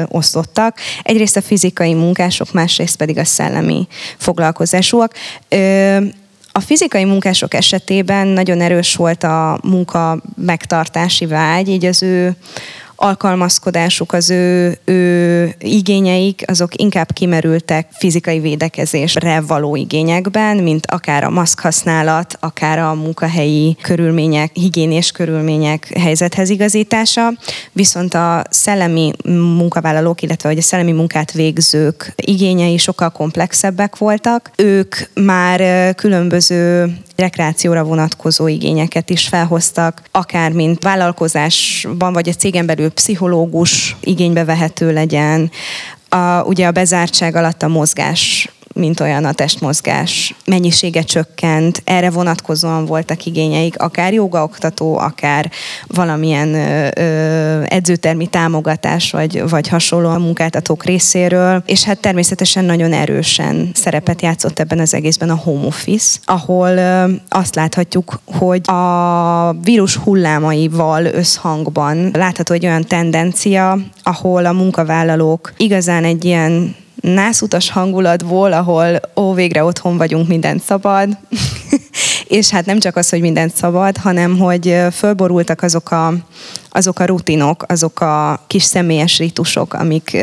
osztottak. 0.08 0.78
Egyrészt 1.04 1.38
a 1.38 1.42
fizikai 1.42 1.94
munkások, 1.94 2.52
másrészt 2.52 2.96
pedig 2.96 3.18
a 3.18 3.26
szellemi 3.26 3.88
foglalkozásúak. 4.18 5.14
A 6.52 6.60
fizikai 6.60 7.04
munkások 7.04 7.54
esetében 7.54 8.28
nagyon 8.28 8.62
erős 8.62 8.96
volt 8.96 9.24
a 9.24 9.60
munka 9.64 10.22
megtartási 10.36 11.26
vágy, 11.26 11.70
így 11.70 11.86
az 11.86 12.04
ő 12.04 12.36
alkalmazkodásuk, 12.96 14.14
az 14.14 14.30
ő, 14.30 14.78
ő 14.86 15.54
igényeik, 15.60 16.44
azok 16.48 16.76
inkább 16.76 17.14
kimerültek 17.14 17.88
fizikai 17.92 18.40
védekezésre 18.40 19.42
való 19.42 19.76
igényekben, 19.76 20.58
mint 20.58 20.86
akár 20.86 21.24
a 21.24 21.30
maszk 21.30 21.60
használat, 21.60 22.38
akár 22.40 22.80
a 22.80 22.94
munkahelyi 22.94 23.78
körülmények, 23.82 24.52
higiénés 24.54 25.12
körülmények 25.12 25.98
helyzethez 26.00 26.50
igazítása, 26.50 27.34
viszont 27.72 28.14
a 28.14 28.44
szellemi 28.50 29.12
munkavállalók, 29.58 30.22
illetve 30.22 30.50
hogy 30.50 30.58
a 30.58 30.62
szellemi 30.62 30.92
munkát 30.92 31.32
végzők 31.32 32.14
igényei 32.16 32.78
sokkal 32.78 33.10
komplexebbek 33.10 33.98
voltak. 33.98 34.52
Ők 34.56 34.96
már 35.14 35.94
különböző 35.96 36.94
rekreációra 37.16 37.84
vonatkozó 37.84 38.48
igényeket 38.48 39.10
is 39.10 39.28
felhoztak, 39.28 40.02
akár 40.12 40.52
mint 40.52 40.84
vállalkozásban 40.84 42.14
vagy 42.14 42.30
a 42.30 42.34
cégen 42.34 42.66
belül 42.66 42.90
pszichológus 42.90 43.96
igénybe 44.02 44.44
vehető 44.44 44.94
legyen, 44.94 45.52
a, 46.10 46.44
ugye 46.44 46.68
a 46.68 46.72
bezártság 46.72 47.36
alatt 47.36 47.64
a 47.64 47.68
mozgás 47.68 48.50
mint 48.76 49.00
olyan 49.00 49.26
a 49.26 49.32
testmozgás 49.32 50.36
mennyisége 50.46 51.02
csökkent, 51.02 51.82
erre 51.84 52.10
vonatkozóan 52.10 52.86
voltak 52.86 53.26
igényeik, 53.26 53.80
akár 53.80 54.14
jogaoktató, 54.14 54.98
akár 54.98 55.52
valamilyen 55.88 56.54
ö, 56.54 57.64
edzőtermi 57.66 58.28
támogatás, 58.28 59.12
vagy, 59.12 59.50
vagy 59.50 59.68
hasonló 59.68 60.10
a 60.10 60.18
munkáltatók 60.18 60.84
részéről, 60.84 61.64
és 61.66 61.84
hát 61.84 62.00
természetesen 62.00 62.66
nagyon 62.66 62.94
erősen 62.94 63.70
szerepet 63.74 64.22
játszott 64.22 64.60
ebben 64.60 64.80
az 64.80 64.94
egészben 64.94 65.30
a 65.30 65.36
home 65.36 65.66
office, 65.66 66.20
ahol 66.26 66.70
ö, 66.70 67.12
azt 67.30 67.56
láthatjuk, 67.56 68.20
hogy 68.26 68.70
a 68.70 69.56
vírus 69.64 69.96
hullámaival 69.96 71.06
összhangban 71.06 72.10
látható 72.14 72.54
egy 72.54 72.66
olyan 72.66 72.86
tendencia, 72.86 73.78
ahol 74.04 74.46
a 74.46 74.52
munkavállalók 74.52 75.54
igazán 75.58 76.04
egy 76.04 76.26
ilyen 76.26 76.76
nászutas 77.14 77.70
hangulatból, 77.70 78.54
ahol 78.54 79.00
ó, 79.16 79.34
végre 79.34 79.64
otthon 79.64 79.98
vagyunk, 79.98 80.28
mindent 80.28 80.64
szabad, 80.64 81.18
és 82.28 82.50
hát 82.50 82.66
nem 82.66 82.80
csak 82.80 82.96
az, 82.96 83.10
hogy 83.10 83.22
mindent 83.22 83.56
szabad, 83.56 83.98
hanem 83.98 84.38
hogy 84.38 84.78
fölborultak 84.92 85.62
azok 85.62 85.92
a, 85.92 86.14
azok 86.70 87.00
a 87.00 87.06
rutinok, 87.06 87.66
azok 87.68 88.00
a 88.00 88.44
kis 88.48 88.64
személyes 88.64 89.18
ritusok, 89.18 89.74
amik, 89.74 90.18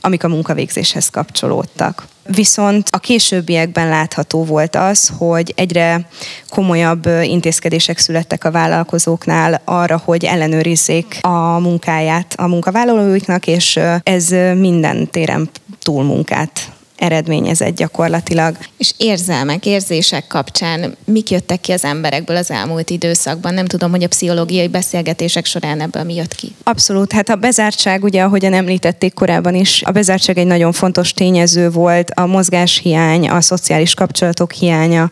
amik 0.00 0.24
a 0.24 0.28
munkavégzéshez 0.28 1.08
kapcsolódtak. 1.08 2.06
Viszont 2.26 2.88
a 2.90 2.98
későbbiekben 2.98 3.88
látható 3.88 4.44
volt 4.44 4.76
az, 4.76 5.12
hogy 5.18 5.52
egyre 5.56 6.08
komolyabb 6.48 7.06
intézkedések 7.22 7.98
születtek 7.98 8.44
a 8.44 8.50
vállalkozóknál 8.50 9.60
arra, 9.64 10.00
hogy 10.04 10.24
ellenőrizzék 10.24 11.18
a 11.20 11.58
munkáját 11.58 12.34
a 12.36 12.46
munkavállalóiknak, 12.46 13.46
és 13.46 13.80
ez 14.02 14.28
minden 14.56 15.10
téren 15.10 15.50
túlmunkát 15.82 16.73
eredményezett 16.96 17.76
gyakorlatilag. 17.76 18.56
És 18.76 18.92
érzelmek, 18.96 19.66
érzések 19.66 20.26
kapcsán 20.26 20.96
mik 21.04 21.30
jöttek 21.30 21.60
ki 21.60 21.72
az 21.72 21.84
emberekből 21.84 22.36
az 22.36 22.50
elmúlt 22.50 22.90
időszakban? 22.90 23.54
Nem 23.54 23.66
tudom, 23.66 23.90
hogy 23.90 24.02
a 24.02 24.08
pszichológiai 24.08 24.68
beszélgetések 24.68 25.44
során 25.44 25.80
ebből 25.80 26.02
mi 26.02 26.14
jött 26.14 26.34
ki. 26.34 26.54
Abszolút. 26.62 27.12
Hát 27.12 27.28
a 27.28 27.36
bezártság, 27.36 28.04
ugye, 28.04 28.22
ahogyan 28.22 28.52
említették 28.52 29.14
korábban 29.14 29.54
is, 29.54 29.82
a 29.82 29.90
bezártság 29.90 30.38
egy 30.38 30.46
nagyon 30.46 30.72
fontos 30.72 31.12
tényező 31.12 31.70
volt, 31.70 32.10
a 32.10 32.26
mozgáshiány, 32.26 33.28
a 33.28 33.40
szociális 33.40 33.94
kapcsolatok 33.94 34.52
hiánya, 34.52 35.10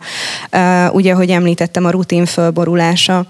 ugye, 0.91 1.13
ahogy 1.13 1.29
említettem, 1.29 1.85
a 1.85 1.89
rutin 1.89 2.25
fölborulása, 2.25 3.25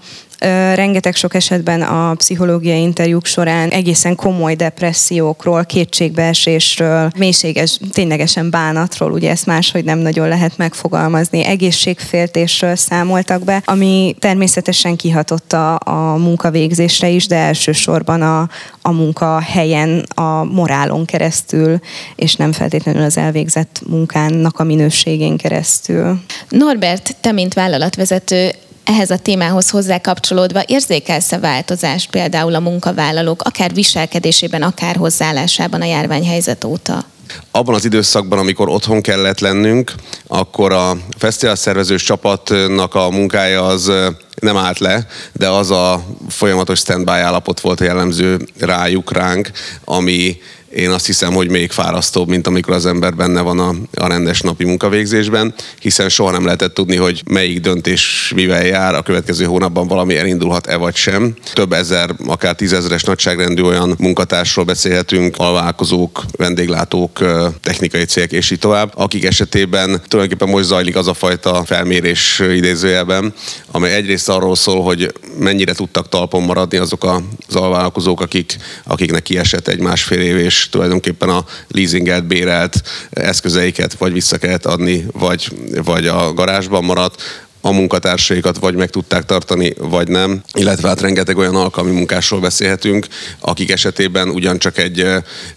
rengeteg 0.74 1.14
sok 1.14 1.34
esetben 1.34 1.82
a 1.82 2.14
pszichológiai 2.14 2.80
interjúk 2.80 3.26
során 3.26 3.68
egészen 3.68 4.14
komoly 4.14 4.54
depressziókról, 4.54 5.64
kétségbeesésről, 5.64 7.10
mélységes, 7.18 7.78
ténylegesen 7.92 8.50
bánatról, 8.50 9.12
ugye 9.12 9.30
ezt 9.30 9.46
máshogy 9.46 9.84
nem 9.84 9.98
nagyon 9.98 10.28
lehet 10.28 10.56
megfogalmazni, 10.56 11.44
egészségféltésről 11.44 12.76
számoltak 12.76 13.44
be, 13.44 13.62
ami 13.64 14.14
természetesen 14.18 14.96
kihatott 14.96 15.52
a, 15.52 15.78
a 15.84 16.16
munkavégzésre 16.16 17.08
is, 17.08 17.26
de 17.26 17.36
elsősorban 17.36 18.22
a, 18.22 18.48
a 18.82 18.92
munkahelyen, 18.92 20.04
a 20.14 20.44
morálon 20.44 21.04
keresztül, 21.04 21.78
és 22.16 22.34
nem 22.34 22.52
feltétlenül 22.52 23.02
az 23.02 23.16
elvégzett 23.16 23.82
munkának 23.86 24.58
a 24.58 24.64
minőségén 24.64 25.36
keresztül. 25.36 26.20
Norbert, 26.48 27.16
te 27.20 27.32
mint 27.32 27.54
vállalatvezető 27.54 28.50
ehhez 28.84 29.10
a 29.10 29.18
témához 29.18 29.70
hozzá 29.70 29.98
kapcsolódva 29.98 30.62
érzékelsz-e 30.66 31.38
változást 31.38 32.10
például 32.10 32.54
a 32.54 32.60
munkavállalók, 32.60 33.42
akár 33.42 33.74
viselkedésében, 33.74 34.62
akár 34.62 34.96
hozzáállásában 34.96 35.80
a 35.80 35.84
járványhelyzet 35.84 36.64
óta? 36.64 37.04
Abban 37.50 37.74
az 37.74 37.84
időszakban, 37.84 38.38
amikor 38.38 38.68
otthon 38.68 39.00
kellett 39.00 39.40
lennünk, 39.40 39.92
akkor 40.26 40.72
a 40.72 40.96
fesztivál 41.18 41.54
szervezős 41.54 42.02
csapatnak 42.02 42.94
a 42.94 43.10
munkája 43.10 43.66
az 43.66 43.92
nem 44.40 44.56
állt 44.56 44.78
le, 44.78 45.06
de 45.32 45.48
az 45.48 45.70
a 45.70 46.04
folyamatos 46.28 46.78
standby 46.78 47.10
állapot 47.10 47.60
volt 47.60 47.80
jellemző 47.80 48.38
rájuk, 48.58 49.12
ránk, 49.12 49.50
ami 49.84 50.36
én 50.74 50.90
azt 50.90 51.06
hiszem, 51.06 51.32
hogy 51.32 51.50
még 51.50 51.70
fárasztóbb, 51.70 52.28
mint 52.28 52.46
amikor 52.46 52.74
az 52.74 52.86
ember 52.86 53.14
benne 53.14 53.40
van 53.40 53.58
a, 53.58 53.74
a 53.94 54.08
rendes 54.08 54.40
napi 54.40 54.64
munkavégzésben, 54.64 55.54
hiszen 55.80 56.08
soha 56.08 56.30
nem 56.30 56.44
lehetett 56.44 56.74
tudni, 56.74 56.96
hogy 56.96 57.22
melyik 57.26 57.60
döntés 57.60 58.32
mivel 58.34 58.66
jár, 58.66 58.94
a 58.94 59.02
következő 59.02 59.44
hónapban 59.44 59.86
valami 59.86 60.16
elindulhat-e 60.16 60.76
vagy 60.76 60.94
sem. 60.94 61.34
Több 61.52 61.72
ezer, 61.72 62.10
akár 62.26 62.54
tízezeres 62.54 63.02
nagyságrendű 63.02 63.62
olyan 63.62 63.94
munkatársról 63.98 64.64
beszélhetünk, 64.64 65.36
alválkozók, 65.36 66.24
vendéglátók, 66.36 67.18
technikai 67.60 68.04
cégek 68.04 68.32
és 68.32 68.50
így 68.50 68.58
tovább, 68.58 68.92
akik 68.94 69.24
esetében 69.24 70.02
tulajdonképpen 70.08 70.54
most 70.54 70.64
zajlik 70.64 70.96
az 70.96 71.08
a 71.08 71.14
fajta 71.14 71.62
felmérés 71.64 72.42
idézőjelben, 72.54 73.34
amely 73.70 73.94
egyrészt 73.94 74.28
arról 74.28 74.56
szól, 74.56 74.82
hogy 74.82 75.12
mennyire 75.38 75.72
tudtak 75.72 76.08
talpon 76.08 76.42
maradni 76.42 76.78
azok 76.78 77.04
az 77.04 77.54
alvállalkozók, 77.54 78.20
akik, 78.20 78.56
akiknek 78.84 79.22
kiesett 79.22 79.68
egy 79.68 79.80
másfél 79.80 80.20
év 80.20 80.36
és 80.36 80.63
tulajdonképpen 80.68 81.28
a 81.28 81.44
leasingelt, 81.68 82.26
bérelt 82.26 82.82
eszközeiket 83.10 83.94
vagy 83.94 84.12
vissza 84.12 84.38
kellett 84.38 84.66
adni, 84.66 85.06
vagy, 85.12 85.48
vagy 85.84 86.06
a 86.06 86.32
garázsban 86.32 86.84
maradt, 86.84 87.22
a 87.66 87.72
munkatársaikat 87.72 88.58
vagy 88.58 88.74
meg 88.74 88.90
tudták 88.90 89.24
tartani, 89.24 89.74
vagy 89.78 90.08
nem. 90.08 90.42
Illetve 90.52 90.88
hát 90.88 91.00
rengeteg 91.00 91.36
olyan 91.36 91.56
alkalmi 91.56 91.90
munkásról 91.90 92.40
beszélhetünk, 92.40 93.06
akik 93.40 93.70
esetében 93.70 94.28
ugyancsak 94.28 94.78
egy, 94.78 95.06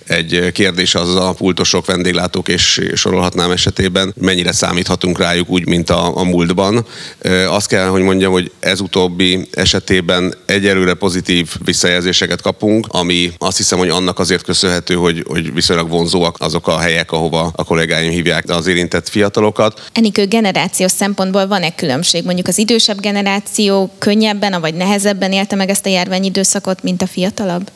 egy 0.08 0.52
kérdés 0.52 0.96
az 0.96 1.16
a 1.16 1.34
pultosok, 1.34 1.86
vendéglátók 1.86 2.48
és 2.48 2.82
sorolhatnám 2.94 3.52
esetében, 3.52 4.14
mennyire 4.22 4.52
számíthatunk 4.52 5.20
rájuk 5.20 5.50
úgy, 5.50 5.68
mint 5.68 5.90
a, 5.90 6.18
a 6.18 6.24
múltban. 6.24 6.86
Azt 7.48 7.68
kell, 7.68 7.88
hogy 7.88 8.02
mondjam, 8.02 8.32
hogy 8.32 8.52
ez 8.60 8.80
utóbbi 8.80 9.48
esetében 9.52 10.34
egyelőre 10.46 10.94
pozitív 10.94 11.56
visszajelzéseket 11.66 12.42
kapunk, 12.42 12.88
ami 12.90 13.32
azt 13.38 13.58
hiszem, 13.58 13.78
hogy 13.78 13.90
annak 13.90 14.20
azért 14.20 14.44
köszönhető, 14.44 14.94
hogy, 14.96 15.24
hogy 15.28 15.54
viszonylag 15.54 15.90
vonzóak 15.90 16.36
azok 16.40 16.68
a 16.68 16.80
helyek, 16.80 17.12
ahova 17.12 17.52
a 17.56 17.64
kollégáim 17.64 18.12
hívják 18.12 18.50
az 18.50 18.68
érintett 18.68 19.10
fiatalokat. 19.10 19.82
Enikő 19.92 20.26
generációs 20.26 20.92
szempontból 20.92 21.48
van-e 21.48 21.76
külön 21.76 21.96
különbség? 21.98 22.26
Mondjuk 22.26 22.48
az 22.48 22.58
idősebb 22.58 23.00
generáció 23.00 23.90
könnyebben, 23.98 24.62
vagy 24.62 24.74
nehezebben 24.74 25.32
élte 25.32 25.56
meg 25.56 25.70
ezt 25.70 25.86
a 25.86 25.90
járványidőszakot, 25.90 26.84
mint 26.84 27.02
a 27.02 27.08
fiatalabb? 27.08 27.70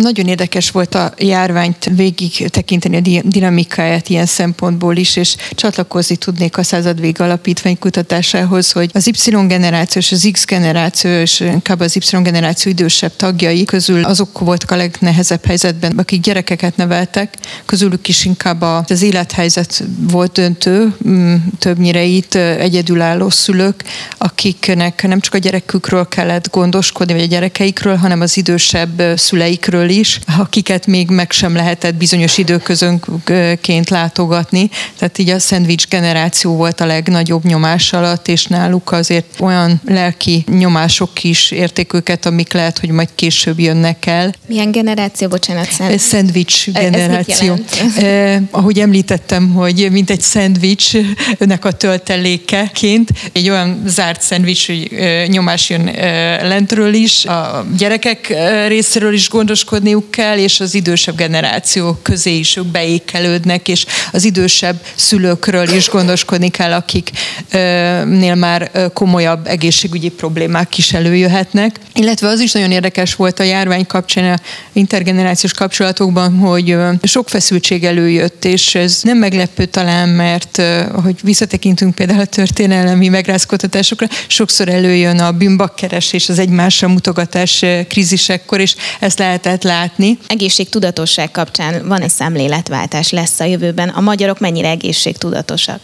Nagyon 0.00 0.26
érdekes 0.26 0.70
volt 0.70 0.94
a 0.94 1.12
járványt 1.18 1.90
végig 1.96 2.48
tekinteni 2.48 2.96
a 2.96 3.22
dinamikáját 3.24 4.08
ilyen 4.08 4.26
szempontból 4.26 4.96
is, 4.96 5.16
és 5.16 5.36
csatlakozni 5.50 6.16
tudnék 6.16 6.56
a 6.56 6.62
századvég 6.62 7.20
alapítvány 7.20 7.78
kutatásához, 7.78 8.72
hogy 8.72 8.90
az 8.92 9.06
Y 9.06 9.46
generáció 9.46 10.00
és 10.00 10.12
az 10.12 10.28
X 10.32 10.46
generáció, 10.46 11.10
és 11.10 11.40
inkább 11.40 11.80
az 11.80 11.96
Y 11.96 12.22
generáció 12.22 12.72
idősebb 12.72 13.16
tagjai 13.16 13.64
közül 13.64 14.04
azok 14.04 14.38
voltak 14.38 14.70
a 14.70 14.76
legnehezebb 14.76 15.44
helyzetben, 15.44 15.98
akik 15.98 16.20
gyerekeket 16.20 16.76
neveltek, 16.76 17.34
közülük 17.66 18.08
is 18.08 18.24
inkább 18.24 18.62
az 18.62 19.02
élethelyzet 19.02 19.84
volt 20.10 20.32
döntő, 20.32 20.94
mm, 21.08 21.34
többnyire 21.58 22.02
itt 22.02 22.34
egyedülálló 22.34 23.30
szülők, 23.30 23.84
akiknek 24.18 25.06
nem 25.06 25.20
csak 25.20 25.34
a 25.34 25.38
gyerekükről 25.38 26.08
kellett 26.08 26.50
gondoskodni, 26.50 27.12
vagy 27.12 27.22
a 27.22 27.26
gyerekeikről, 27.26 27.96
hanem 27.96 28.20
az 28.20 28.36
idősebb 28.36 29.02
szüleik 29.16 29.55
szüleikről 29.56 29.88
is, 29.88 30.20
akiket 30.38 30.86
még 30.86 31.08
meg 31.10 31.30
sem 31.30 31.54
lehetett 31.54 31.94
bizonyos 31.94 32.38
időközönként 32.38 33.90
látogatni. 33.90 34.70
Tehát 34.98 35.18
így 35.18 35.28
a 35.28 35.38
szendvics 35.38 35.86
generáció 35.88 36.56
volt 36.56 36.80
a 36.80 36.86
legnagyobb 36.86 37.44
nyomás 37.44 37.92
alatt, 37.92 38.28
és 38.28 38.46
náluk 38.46 38.92
azért 38.92 39.26
olyan 39.40 39.80
lelki 39.86 40.44
nyomások 40.58 41.24
is 41.24 41.50
érték 41.50 41.92
őket, 41.92 42.26
amik 42.26 42.52
lehet, 42.52 42.78
hogy 42.78 42.90
majd 42.90 43.08
később 43.14 43.60
jönnek 43.60 44.06
el. 44.06 44.34
Milyen 44.46 44.70
generáció, 44.70 45.28
bocsánat? 45.28 45.70
Szend... 45.70 45.98
Szendvics 45.98 46.70
generáció. 46.70 47.54
Eh, 47.96 48.40
ahogy 48.50 48.78
említettem, 48.78 49.52
hogy 49.52 49.88
mint 49.90 50.10
egy 50.10 50.20
szendvicsnek 50.20 51.64
a 51.64 51.72
töltelékeként, 51.72 53.10
egy 53.32 53.50
olyan 53.50 53.82
zárt 53.86 54.22
szendvics, 54.22 54.66
hogy 54.66 54.88
eh, 54.92 55.26
nyomás 55.26 55.70
jön 55.70 55.86
eh, 55.88 56.40
lentről 56.42 56.94
is, 56.94 57.24
a 57.24 57.66
gyerekek 57.76 58.30
eh, 58.30 58.68
részéről 58.68 59.12
is 59.12 59.28
gondoskodniuk 59.46 60.10
kell, 60.10 60.38
és 60.38 60.60
az 60.60 60.74
idősebb 60.74 61.16
generáció 61.16 61.98
közé 62.02 62.38
is 62.38 62.56
ők 62.56 62.66
beékelődnek, 62.66 63.68
és 63.68 63.86
az 64.12 64.24
idősebb 64.24 64.80
szülőkről 64.94 65.68
is 65.68 65.88
gondoskodni 65.88 66.48
kell, 66.48 66.72
akiknél 66.72 68.34
már 68.34 68.70
komolyabb 68.92 69.46
egészségügyi 69.46 70.08
problémák 70.08 70.78
is 70.78 70.92
előjöhetnek. 70.92 71.76
Illetve 71.94 72.28
az 72.28 72.40
is 72.40 72.52
nagyon 72.52 72.70
érdekes 72.70 73.14
volt 73.14 73.40
a 73.40 73.42
járvány 73.42 73.86
kapcsán, 73.86 74.32
a 74.32 74.40
intergenerációs 74.72 75.52
kapcsolatokban, 75.52 76.38
hogy 76.38 76.76
sok 77.02 77.28
feszültség 77.28 77.84
előjött, 77.84 78.44
és 78.44 78.74
ez 78.74 79.00
nem 79.02 79.18
meglepő 79.18 79.64
talán, 79.64 80.08
mert 80.08 80.62
hogy 81.02 81.16
visszatekintünk 81.22 81.94
például 81.94 82.20
a 82.20 82.24
történelmi 82.24 83.08
megrázkodtatásokra, 83.08 84.06
sokszor 84.26 84.68
előjön 84.68 85.18
a 85.18 85.32
bűnbakkeresés, 85.32 86.28
az 86.28 86.38
egymásra 86.38 86.88
mutogatás 86.88 87.64
krízisekkor, 87.88 88.60
és 88.60 88.74
ezt 89.00 89.20
lehetett 89.44 89.62
látni. 89.62 90.18
Egészségtudatosság 90.26 91.30
kapcsán 91.30 91.88
van 91.88 92.00
egy 92.00 92.10
szemléletváltás 92.10 93.10
lesz 93.10 93.40
a 93.40 93.44
jövőben. 93.44 93.88
A 93.88 94.00
magyarok 94.00 94.38
mennyire 94.38 94.68
egészségtudatosak? 94.68 95.80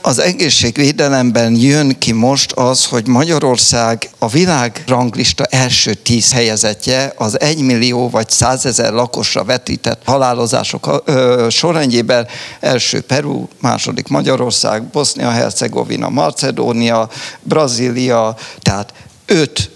Az 0.00 0.18
egészségvédelemben 0.18 1.54
jön 1.54 1.98
ki 1.98 2.12
most 2.12 2.52
az, 2.52 2.84
hogy 2.84 3.06
Magyarország 3.06 4.10
a 4.18 4.28
világ 4.28 4.82
ranglista 4.86 5.44
első 5.44 5.94
tíz 5.94 6.32
helyezettje 6.32 7.12
az 7.16 7.40
egymillió 7.40 8.10
vagy 8.10 8.30
százezer 8.30 8.92
lakosra 8.92 9.44
vetített 9.44 10.02
halálozások 10.04 11.02
sorrendjében 11.50 12.26
első 12.60 13.00
Peru, 13.00 13.46
második 13.60 14.08
Magyarország, 14.08 14.82
Bosznia-Hercegovina, 14.82 16.08
Macedónia, 16.08 17.08
Brazília, 17.42 18.36
tehát 18.60 18.92
öt 19.26 19.70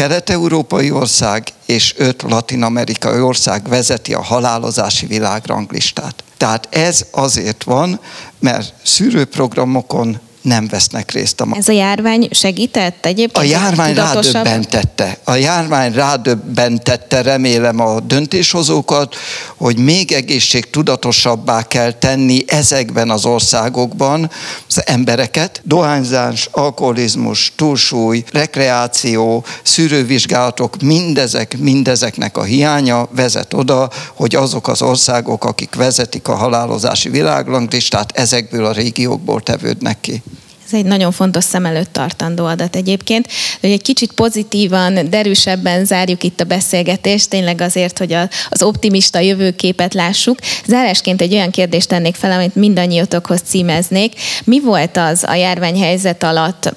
kelet-európai 0.00 0.90
ország 0.90 1.48
és 1.66 1.94
öt 1.96 2.22
latin-amerikai 2.22 3.20
ország 3.20 3.68
vezeti 3.68 4.14
a 4.14 4.22
halálozási 4.22 5.06
világranglistát. 5.06 6.24
Tehát 6.36 6.68
ez 6.70 7.06
azért 7.10 7.64
van, 7.64 8.00
mert 8.38 8.74
szűrőprogramokon 8.82 10.20
nem 10.42 10.68
vesznek 10.68 11.10
részt. 11.10 11.40
A 11.40 11.46
Ez 11.52 11.68
a 11.68 11.72
járvány 11.72 12.28
segített 12.30 13.06
egyébként? 13.06 13.36
A 13.36 13.42
járvány 13.42 13.94
rádöbbentette. 13.94 15.18
A 15.24 15.34
járvány 15.34 15.92
rádöbbentette, 15.92 17.22
remélem 17.22 17.80
a 17.80 18.00
döntéshozókat, 18.00 19.16
hogy 19.56 19.78
még 19.78 20.12
egészségtudatosabbá 20.12 21.62
kell 21.62 21.92
tenni 21.92 22.44
ezekben 22.46 23.10
az 23.10 23.24
országokban 23.24 24.30
az 24.68 24.82
embereket. 24.86 25.60
Dohányzás, 25.64 26.48
alkoholizmus, 26.50 27.52
túlsúly, 27.56 28.24
rekreáció, 28.32 29.44
szűrővizsgálatok, 29.62 30.82
mindezek, 30.82 31.58
mindezeknek 31.58 32.36
a 32.36 32.42
hiánya 32.42 33.08
vezet 33.14 33.54
oda, 33.54 33.90
hogy 34.14 34.34
azok 34.34 34.68
az 34.68 34.82
országok, 34.82 35.44
akik 35.44 35.74
vezetik 35.74 36.28
a 36.28 36.34
halálozási 36.34 37.08
világlanglistát, 37.08 38.12
ezekből 38.14 38.64
a 38.64 38.72
régiókból 38.72 39.40
tevődnek 39.40 40.00
ki. 40.00 40.22
Ez 40.72 40.78
egy 40.78 40.84
nagyon 40.84 41.12
fontos 41.12 41.44
szem 41.44 41.66
előtt 41.66 41.92
tartandó 41.92 42.44
adat 42.44 42.76
egyébként. 42.76 43.28
Hogy 43.60 43.70
egy 43.70 43.82
kicsit 43.82 44.12
pozitívan, 44.12 45.10
derűsebben 45.10 45.84
zárjuk 45.84 46.22
itt 46.22 46.40
a 46.40 46.44
beszélgetést, 46.44 47.28
tényleg 47.28 47.60
azért, 47.60 47.98
hogy 47.98 48.16
az 48.48 48.62
optimista 48.62 49.18
jövőképet 49.18 49.94
lássuk. 49.94 50.38
Zárásként 50.66 51.20
egy 51.20 51.32
olyan 51.32 51.50
kérdést 51.50 51.88
tennék 51.88 52.14
fel, 52.14 52.32
amit 52.32 52.54
mindannyiatokhoz 52.54 53.40
címeznék. 53.44 54.12
Mi 54.44 54.60
volt 54.60 54.96
az 54.96 55.24
a 55.26 55.34
járványhelyzet 55.34 56.22
alatt 56.22 56.72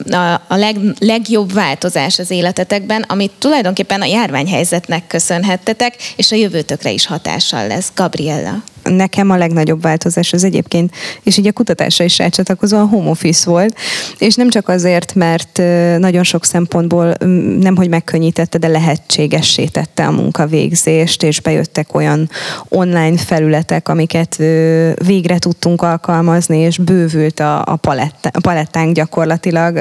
a 0.48 0.56
leg, 0.56 0.78
legjobb 1.00 1.54
változás 1.54 2.20
az 2.20 2.32
életetekben, 2.32 3.06
amit 3.08 3.32
tulajdonképpen 3.40 4.02
a 4.02 4.06
járványhelyzetnek 4.06 5.08
köszönhettetek, 5.08 5.96
és 6.16 6.32
a 6.32 6.36
jövőtökre 6.36 6.92
is 6.92 7.06
hatással 7.06 7.68
lesz? 7.68 7.92
Gabriella 7.96 8.73
nekem 8.84 9.30
a 9.30 9.38
legnagyobb 9.38 9.82
változás 9.82 10.34
az 10.34 10.44
egyébként, 10.44 10.96
és 11.24 11.38
így 11.38 11.48
a 11.48 11.52
kutatásra 11.52 12.06
is 12.06 12.18
rácsatlakozó 12.18 12.78
a 12.78 12.86
home 12.86 13.10
office 13.10 13.50
volt, 13.50 13.78
és 14.18 14.36
nem 14.36 14.50
csak 14.50 14.70
azért, 14.70 15.16
mert 15.16 15.58
nagyon 15.98 16.24
sok 16.24 16.46
szempontból 16.46 17.14
nem, 17.60 17.76
hogy 17.76 17.90
megkönnyítette, 17.90 18.58
de 18.58 18.68
lehetségessé 18.68 19.66
tette 19.66 20.06
a 20.06 20.12
munkavégzést, 20.12 21.24
és 21.24 21.42
bejöttek 21.42 21.96
olyan 21.96 22.30
online 22.70 23.18
felületek, 23.18 23.90
amiket 23.90 24.36
végre 25.06 25.38
tudtunk 25.40 25.82
alkalmazni, 25.82 26.58
és 26.58 26.78
bővült 26.78 27.40
a, 27.40 27.62
a, 27.66 27.76
paletta, 27.76 28.30
a 28.34 28.40
palettánk 28.40 28.96
gyakorlatilag, 28.96 29.78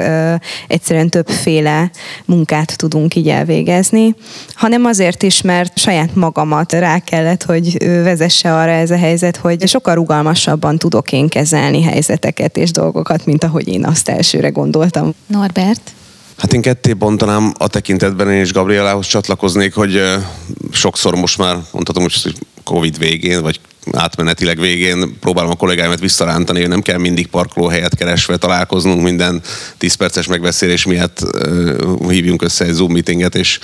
egyszerűen 0.67 1.09
többféle 1.09 1.91
munkát 2.25 2.77
tudunk 2.77 3.15
így 3.15 3.29
elvégezni, 3.29 4.15
hanem 4.53 4.85
azért 4.85 5.23
is, 5.23 5.41
mert 5.41 5.77
saját 5.77 6.15
magamat 6.15 6.71
rá 6.71 6.99
kellett, 6.99 7.43
hogy 7.43 7.77
vezesse 8.03 8.55
arra 8.55 8.71
ez 8.71 8.91
a 8.93 8.97
helyzet, 8.97 9.37
hogy 9.37 9.67
sokkal 9.67 9.95
rugalmasabban 9.95 10.77
tudok 10.77 11.11
én 11.11 11.27
kezelni 11.27 11.81
helyzeteket 11.81 12.57
és 12.57 12.71
dolgokat, 12.71 13.25
mint 13.25 13.43
ahogy 13.43 13.67
én 13.67 13.85
azt 13.85 14.09
elsőre 14.09 14.49
gondoltam. 14.49 15.13
Norbert? 15.27 15.91
Hát 16.37 16.53
én 16.53 16.61
ketté 16.61 16.93
bontanám 16.93 17.53
a 17.57 17.67
tekintetben, 17.67 18.31
én 18.31 18.41
is 18.41 18.53
Gabrielához 18.53 19.05
csatlakoznék, 19.05 19.73
hogy 19.73 20.01
sokszor 20.71 21.15
most 21.15 21.37
már 21.37 21.57
mondhatom, 21.71 22.03
hogy 22.03 22.35
Covid 22.63 22.97
végén, 22.97 23.41
vagy 23.41 23.59
átmenetileg 23.91 24.59
végén 24.59 25.19
próbálom 25.19 25.51
a 25.51 25.55
kollégáimat 25.55 25.99
visszarántani, 25.99 26.59
hogy 26.59 26.69
nem 26.69 26.81
kell 26.81 26.97
mindig 26.97 27.27
parkolóhelyet 27.27 27.95
keresve 27.95 28.37
találkoznunk 28.37 29.01
minden 29.03 29.41
10 29.77 29.93
perces 29.93 30.27
megbeszélés 30.27 30.85
miatt 30.85 31.19
uh, 31.21 32.11
hívjunk 32.11 32.41
össze 32.41 32.65
egy 32.65 32.73
Zoom 32.73 32.91
meetinget, 33.03 33.35
és 33.35 33.59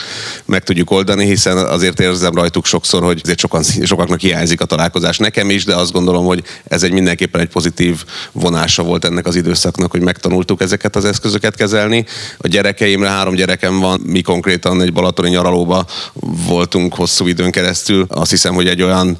meg 0.45 0.63
tudjuk 0.63 0.91
oldani, 0.91 1.25
hiszen 1.25 1.57
azért 1.57 1.99
érzem 1.99 2.33
rajtuk 2.33 2.65
sokszor, 2.65 3.03
hogy 3.03 3.19
azért 3.23 3.39
sokan, 3.39 3.63
sokaknak 3.63 4.19
hiányzik 4.19 4.61
a 4.61 4.65
találkozás 4.65 5.17
nekem 5.17 5.49
is, 5.49 5.65
de 5.65 5.75
azt 5.75 5.91
gondolom, 5.91 6.25
hogy 6.25 6.43
ez 6.67 6.83
egy 6.83 6.91
mindenképpen 6.91 7.41
egy 7.41 7.49
pozitív 7.49 8.03
vonása 8.31 8.83
volt 8.83 9.05
ennek 9.05 9.25
az 9.27 9.35
időszaknak, 9.35 9.91
hogy 9.91 10.01
megtanultuk 10.01 10.61
ezeket 10.61 10.95
az 10.95 11.05
eszközöket 11.05 11.55
kezelni. 11.55 12.05
A 12.37 12.47
gyerekeimre 12.47 13.09
három 13.09 13.35
gyerekem 13.35 13.79
van, 13.79 13.99
mi 14.05 14.21
konkrétan 14.21 14.81
egy 14.81 14.93
balatoni 14.93 15.29
nyaralóba 15.29 15.85
voltunk 16.47 16.95
hosszú 16.95 17.27
időn 17.27 17.51
keresztül. 17.51 18.05
Azt 18.09 18.31
hiszem, 18.31 18.53
hogy 18.53 18.67
egy 18.67 18.81
olyan 18.81 19.17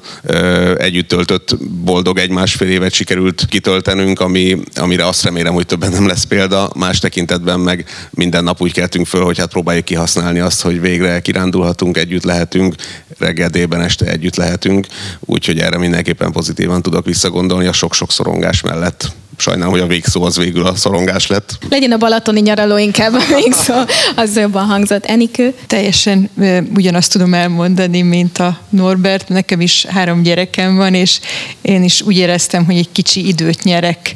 egy 0.78 0.89
együtt 0.90 1.08
töltött 1.08 1.56
boldog 1.84 2.18
egy 2.18 2.30
másfél 2.30 2.68
évet 2.68 2.92
sikerült 2.92 3.46
kitöltenünk, 3.48 4.20
ami, 4.20 4.58
amire 4.74 5.06
azt 5.06 5.24
remélem, 5.24 5.54
hogy 5.54 5.66
többen 5.66 5.90
nem 5.90 6.06
lesz 6.06 6.24
példa. 6.24 6.70
Más 6.76 6.98
tekintetben 6.98 7.60
meg 7.60 7.84
minden 8.10 8.44
nap 8.44 8.60
úgy 8.60 8.72
keltünk 8.72 9.06
föl, 9.06 9.24
hogy 9.24 9.38
hát 9.38 9.50
próbáljuk 9.50 9.84
kihasználni 9.84 10.38
azt, 10.38 10.62
hogy 10.62 10.80
végre 10.80 11.20
kirándulhatunk, 11.20 11.96
együtt 11.96 12.24
lehetünk, 12.24 12.74
reggel 13.18 13.48
délben 13.48 13.80
este 13.80 14.06
együtt 14.06 14.36
lehetünk, 14.36 14.86
úgyhogy 15.20 15.58
erre 15.58 15.78
mindenképpen 15.78 16.32
pozitívan 16.32 16.82
tudok 16.82 17.04
visszagondolni 17.04 17.66
a 17.66 17.72
sok-sok 17.72 18.12
szorongás 18.12 18.60
mellett 18.60 19.12
sajnálom, 19.40 19.72
hogy 19.72 19.82
a 19.82 19.86
végszó 19.86 20.22
az 20.22 20.36
végül 20.36 20.66
a 20.66 20.74
szorongás 20.74 21.26
lett. 21.26 21.58
Legyen 21.70 21.92
a 21.92 21.96
balatoni 21.96 22.40
nyaraló 22.40 22.76
inkább 22.76 23.12
a 23.20 23.34
végszó, 23.34 23.74
az 24.16 24.36
jobban 24.36 24.66
hangzott. 24.66 25.04
Enikő? 25.04 25.54
Teljesen 25.66 26.30
ugyanazt 26.74 27.12
tudom 27.12 27.34
elmondani, 27.34 28.02
mint 28.02 28.38
a 28.38 28.58
Norbert. 28.68 29.28
Nekem 29.28 29.60
is 29.60 29.84
három 29.84 30.22
gyerekem 30.22 30.76
van, 30.76 30.94
és 30.94 31.20
én 31.60 31.82
is 31.82 32.02
úgy 32.02 32.16
éreztem, 32.16 32.64
hogy 32.64 32.76
egy 32.76 32.92
kicsi 32.92 33.26
időt 33.26 33.62
nyerek 33.62 34.14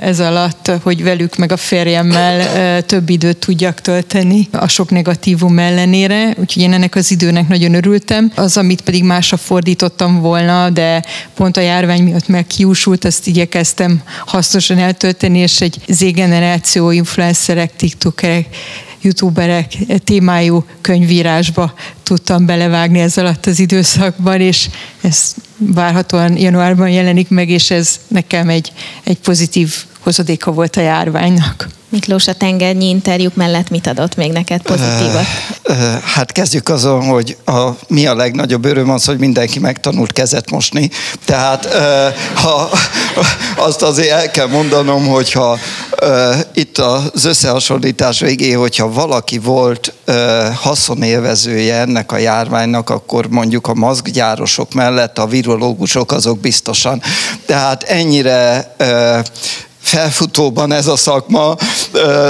ez 0.00 0.20
alatt, 0.20 0.70
hogy 0.82 1.02
velük 1.02 1.36
meg 1.36 1.52
a 1.52 1.56
férjemmel 1.56 2.82
több 2.84 3.10
időt 3.10 3.36
tudjak 3.36 3.80
tölteni 3.80 4.48
a 4.52 4.68
sok 4.68 4.90
negatívum 4.90 5.58
ellenére, 5.58 6.34
úgyhogy 6.36 6.62
én 6.62 6.72
ennek 6.72 6.94
az 6.94 7.10
időnek 7.10 7.48
nagyon 7.48 7.74
örültem. 7.74 8.32
Az, 8.34 8.56
amit 8.56 8.80
pedig 8.80 9.04
másra 9.04 9.36
fordítottam 9.36 10.20
volna, 10.20 10.70
de 10.70 11.02
pont 11.34 11.56
a 11.56 11.60
járvány 11.60 12.02
miatt 12.02 12.28
megkiúsult, 12.28 13.04
azt 13.04 13.26
igyekeztem 13.26 14.02
hasznosítani 14.26 14.56
hasznosan 14.58 14.84
eltölteni, 14.84 15.38
és 15.38 15.60
egy 15.60 15.78
Z-generáció 15.88 16.90
influencerek, 16.90 17.76
tiktokerek, 17.76 18.46
youtuberek 19.00 19.76
témájú 20.04 20.64
könyvírásba 20.80 21.74
tudtam 22.02 22.46
belevágni 22.46 23.00
ez 23.00 23.18
alatt 23.18 23.46
az 23.46 23.58
időszakban, 23.58 24.40
és 24.40 24.68
ez 25.00 25.34
várhatóan 25.56 26.36
januárban 26.36 26.88
jelenik 26.88 27.28
meg, 27.28 27.48
és 27.48 27.70
ez 27.70 28.00
nekem 28.08 28.48
egy, 28.48 28.72
egy 29.04 29.18
pozitív 29.18 29.74
hozadéka 30.08 30.52
volt 30.52 30.76
a 30.76 30.80
járványnak. 30.80 31.68
Miklós 31.88 32.26
a 32.26 32.34
tengernyi 32.34 32.88
interjúk 32.88 33.34
mellett 33.34 33.70
mit 33.70 33.86
adott 33.86 34.16
még 34.16 34.32
neked 34.32 34.62
pozitívat? 34.62 35.24
Hát 36.04 36.32
kezdjük 36.32 36.68
azon, 36.68 37.04
hogy 37.04 37.36
a, 37.44 37.68
mi 37.88 38.06
a 38.06 38.14
legnagyobb 38.14 38.64
öröm 38.64 38.90
az, 38.90 39.04
hogy 39.04 39.18
mindenki 39.18 39.58
megtanult 39.58 40.12
kezet 40.12 40.50
mosni. 40.50 40.90
Tehát 41.24 41.68
ha, 42.34 42.70
azt 43.68 43.82
azért 43.82 44.10
el 44.10 44.30
kell 44.30 44.46
mondanom, 44.46 45.06
hogyha 45.06 45.58
itt 46.54 46.78
az 46.78 47.24
összehasonlítás 47.24 48.20
végé, 48.20 48.52
hogyha 48.52 48.92
valaki 48.92 49.38
volt 49.38 49.92
haszonélvezője 50.60 51.74
ennek 51.74 52.12
a 52.12 52.18
járványnak, 52.18 52.90
akkor 52.90 53.28
mondjuk 53.28 53.66
a 53.66 53.74
maszkgyárosok 53.74 54.74
mellett 54.74 55.18
a 55.18 55.26
virológusok 55.26 56.12
azok 56.12 56.38
biztosan. 56.38 57.02
Tehát 57.46 57.82
ennyire 57.82 58.74
felfutóban 59.80 60.72
ez 60.72 60.86
a 60.86 60.96
szakma 60.96 61.56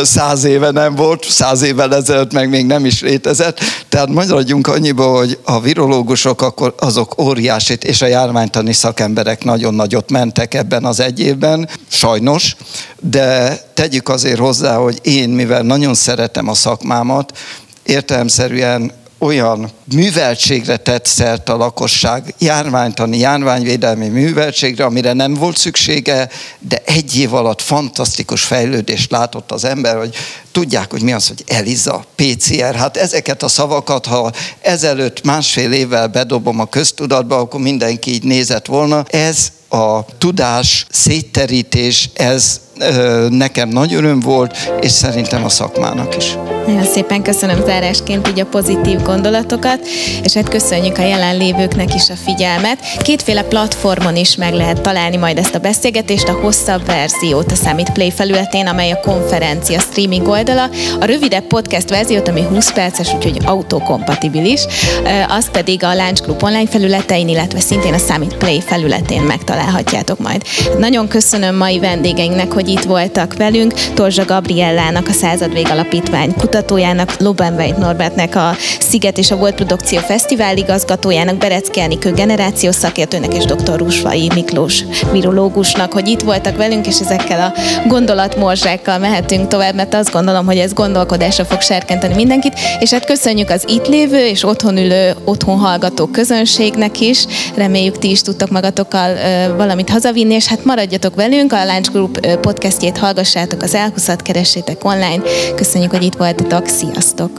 száz 0.03 0.45
éve 0.45 0.71
nem 0.71 0.95
volt, 0.95 1.25
száz 1.31 1.63
évvel 1.63 1.95
ezelőtt 1.95 2.33
meg 2.33 2.49
még 2.49 2.67
nem 2.67 2.85
is 2.85 3.01
létezett. 3.01 3.61
Tehát 3.89 4.09
maradjunk 4.09 4.67
annyiba, 4.67 5.17
hogy 5.17 5.39
a 5.45 5.61
virológusok 5.61 6.43
akkor 6.43 6.75
azok 6.79 7.21
óriásit, 7.21 7.85
és 7.85 8.03
a 8.03 8.07
járványtani 8.07 8.73
szakemberek 8.73 9.45
nagyon 9.45 9.75
nagyot 9.75 10.11
mentek 10.11 10.55
ebben 10.55 10.85
az 10.85 11.01
egy 11.01 11.21
évben, 11.21 11.69
sajnos, 11.89 12.57
de 13.01 13.57
tegyük 13.75 14.09
azért 14.09 14.39
hozzá, 14.39 14.77
hogy 14.77 14.99
én, 15.03 15.29
mivel 15.29 15.63
nagyon 15.63 15.95
szeretem 15.95 16.49
a 16.49 16.55
szakmámat, 16.55 17.39
értelemszerűen 17.83 18.93
olyan 19.19 19.71
műveltségre 19.85 20.77
tett 20.77 21.07
szert 21.07 21.49
a 21.49 21.57
lakosság, 21.57 22.35
járványtani, 22.39 23.19
járványvédelmi 23.19 24.09
műveltségre, 24.09 24.85
amire 24.85 25.13
nem 25.13 25.35
volt 25.35 25.57
szüksége, 25.57 26.29
de 26.59 26.83
egy 26.85 27.17
év 27.17 27.35
alatt 27.35 27.63
fantasztikus 27.63 28.43
fejlődést 28.45 29.11
látott 29.11 29.53
az 29.53 29.65
ember, 29.65 29.97
hogy 29.97 30.15
tudják, 30.59 30.91
hogy 30.91 31.03
mi 31.03 31.13
az, 31.13 31.29
hogy 31.29 31.45
ELISA, 31.47 32.05
PCR. 32.17 32.75
Hát 32.75 32.97
ezeket 32.97 33.43
a 33.43 33.49
szavakat, 33.49 34.07
ha 34.07 34.33
ezelőtt 34.61 35.25
másfél 35.25 35.73
évvel 35.73 36.07
bedobom 36.07 36.61
a 36.61 36.65
köztudatba, 36.65 37.37
akkor 37.37 37.61
mindenki 37.61 38.13
így 38.13 38.25
nézett 38.25 38.67
volna. 38.67 39.05
Ez 39.09 39.49
a 39.69 40.05
tudás 40.19 40.87
szétterítés, 40.91 42.11
ez 42.15 42.61
nekem 43.29 43.69
nagy 43.69 43.95
öröm 43.95 44.21
volt, 44.21 44.57
és 44.81 44.91
szerintem 44.91 45.45
a 45.45 45.49
szakmának 45.49 46.17
is. 46.17 46.37
Nagyon 46.67 46.85
szépen 46.85 47.23
köszönöm 47.23 47.65
zárásként 47.65 48.29
így 48.29 48.41
a 48.41 48.47
pozitív 48.47 49.03
gondolatokat, 49.03 49.87
és 50.23 50.33
hát 50.33 50.49
köszönjük 50.49 50.99
a 50.99 51.03
jelenlévőknek 51.03 51.95
is 51.95 52.11
a 52.11 52.15
figyelmet. 52.25 52.79
Kétféle 53.03 53.43
platformon 53.43 54.17
is 54.17 54.37
meg 54.37 54.53
lehet 54.53 54.81
találni 54.81 55.17
majd 55.17 55.39
ezt 55.39 55.55
a 55.55 55.59
beszélgetést, 55.59 56.29
a 56.29 56.33
hosszabb 56.41 56.87
verziót 56.87 57.53
a 57.53 57.55
Summit 57.55 57.93
Play 57.93 58.11
felületén, 58.11 58.67
amely 58.67 58.91
a 58.91 59.01
konferencia 59.01 59.81
streaming 59.81 60.29
oldala, 60.49 60.71
a 61.01 61.05
rövidebb 61.05 61.47
podcast 61.47 61.91
verziót, 61.91 62.29
ami 62.29 62.43
20 62.43 62.73
perces, 62.73 63.15
úgyhogy 63.15 63.39
autokompatibilis, 63.45 64.65
az 65.29 65.51
pedig 65.51 65.85
a 65.85 65.95
Lunch 65.95 66.23
Group 66.23 66.43
online 66.43 66.67
felületein, 66.67 67.29
illetve 67.29 67.61
szintén 67.61 67.95
a 67.95 67.99
Summit 67.99 68.37
Play 68.37 68.61
felületén 68.61 69.23
megtalálhatjátok 69.23 70.19
majd. 70.19 70.43
Nagyon 70.79 71.09
köszönöm 71.09 71.57
mai 71.57 71.79
vendégeinknek, 71.79 72.53
hogy 72.53 72.69
itt 72.69 72.83
voltak 72.83 73.35
velünk, 73.37 73.75
Torzsa 73.95 74.25
Gabriellának, 74.25 75.09
a 75.09 75.13
Századvég 75.13 75.67
Alapítvány 75.71 76.35
kutatójának, 76.39 77.17
Lobenveit 77.21 77.77
Norbertnek, 77.77 78.37
a 78.37 78.57
Sziget 78.81 79.19
és 79.19 79.31
a 79.31 79.37
Volt 79.37 79.55
Produkció 79.55 79.99
Fesztivál 79.99 80.57
igazgatójának, 80.57 81.37
Berecki 81.37 81.81
Enikő 81.81 82.13
generációs 82.13 82.75
szakértőnek 82.75 83.35
és 83.35 83.45
dr. 83.45 83.79
Rusvai 83.79 84.31
Miklós 84.35 84.85
virológusnak, 85.13 85.93
hogy 85.93 86.09
itt 86.09 86.21
voltak 86.21 86.57
velünk, 86.57 86.87
és 86.87 87.01
ezekkel 87.01 87.41
a 87.41 87.59
gondolatmorzsákkal 87.89 88.99
mehetünk 88.99 89.49
tovább, 89.49 89.75
mert 89.75 89.95
azt 89.95 90.13
gondolom, 90.13 90.38
hogy 90.47 90.59
ez 90.59 90.73
gondolkodásra 90.73 91.45
fog 91.45 91.61
serkenteni 91.61 92.15
mindenkit, 92.15 92.59
és 92.81 92.91
hát 92.91 93.05
köszönjük 93.05 93.51
az 93.51 93.65
itt 93.67 93.87
lévő 93.87 94.27
és 94.27 94.45
otthon 94.45 94.77
ülő, 94.77 95.15
otthon 95.25 95.59
hallgató 95.59 96.07
közönségnek 96.07 97.01
is. 97.01 97.25
Reméljük 97.55 97.99
ti 97.99 98.11
is 98.11 98.23
tudtok 98.23 98.51
magatokkal 98.51 99.17
valamit 99.57 99.91
hazavinni, 99.91 100.35
és 100.35 100.47
hát 100.47 100.65
maradjatok 100.65 101.15
velünk, 101.15 101.53
a 101.53 101.65
Lunch 101.65 101.91
Group 101.91 102.37
podcastjét 102.37 102.99
hallgassátok, 102.99 103.63
az 103.63 103.75
elhuszat 103.75 104.23
keressétek 104.23 104.85
online. 104.85 105.23
Köszönjük, 105.57 105.91
hogy 105.91 106.05
itt 106.05 106.17
voltatok, 106.17 106.67
sziasztok! 106.67 107.31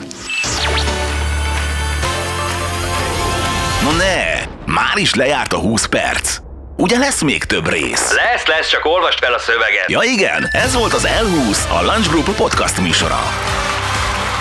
No 3.84 3.92
ne, 3.92 4.46
már 4.74 4.98
is 4.98 5.14
lejárt 5.14 5.54
a 5.54 5.58
20 5.58 5.86
perc. 5.86 6.49
Ugye 6.82 6.98
lesz 6.98 7.22
még 7.22 7.44
több 7.44 7.70
rész? 7.70 8.14
Lesz, 8.14 8.46
lesz, 8.46 8.70
csak 8.70 8.86
olvast 8.86 9.20
fel 9.20 9.34
a 9.34 9.40
szöveget. 9.40 9.90
Ja 9.90 10.02
igen, 10.04 10.48
ez 10.52 10.76
volt 10.76 10.94
az 10.94 11.08
L20, 11.08 11.80
a 11.80 11.84
Lunch 11.84 12.10
Group 12.10 12.36
podcast 12.36 12.82
műsora. 12.82 13.20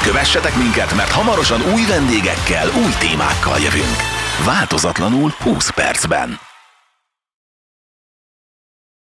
Kövessetek 0.02 0.56
minket, 0.56 0.94
mert 0.94 1.10
hamarosan 1.10 1.60
új 1.72 1.84
vendégekkel, 1.88 2.68
új 2.84 2.92
témákkal 2.98 3.58
jövünk. 3.58 3.96
Változatlanul 4.44 5.34
20 5.42 5.70
percben. 5.70 6.47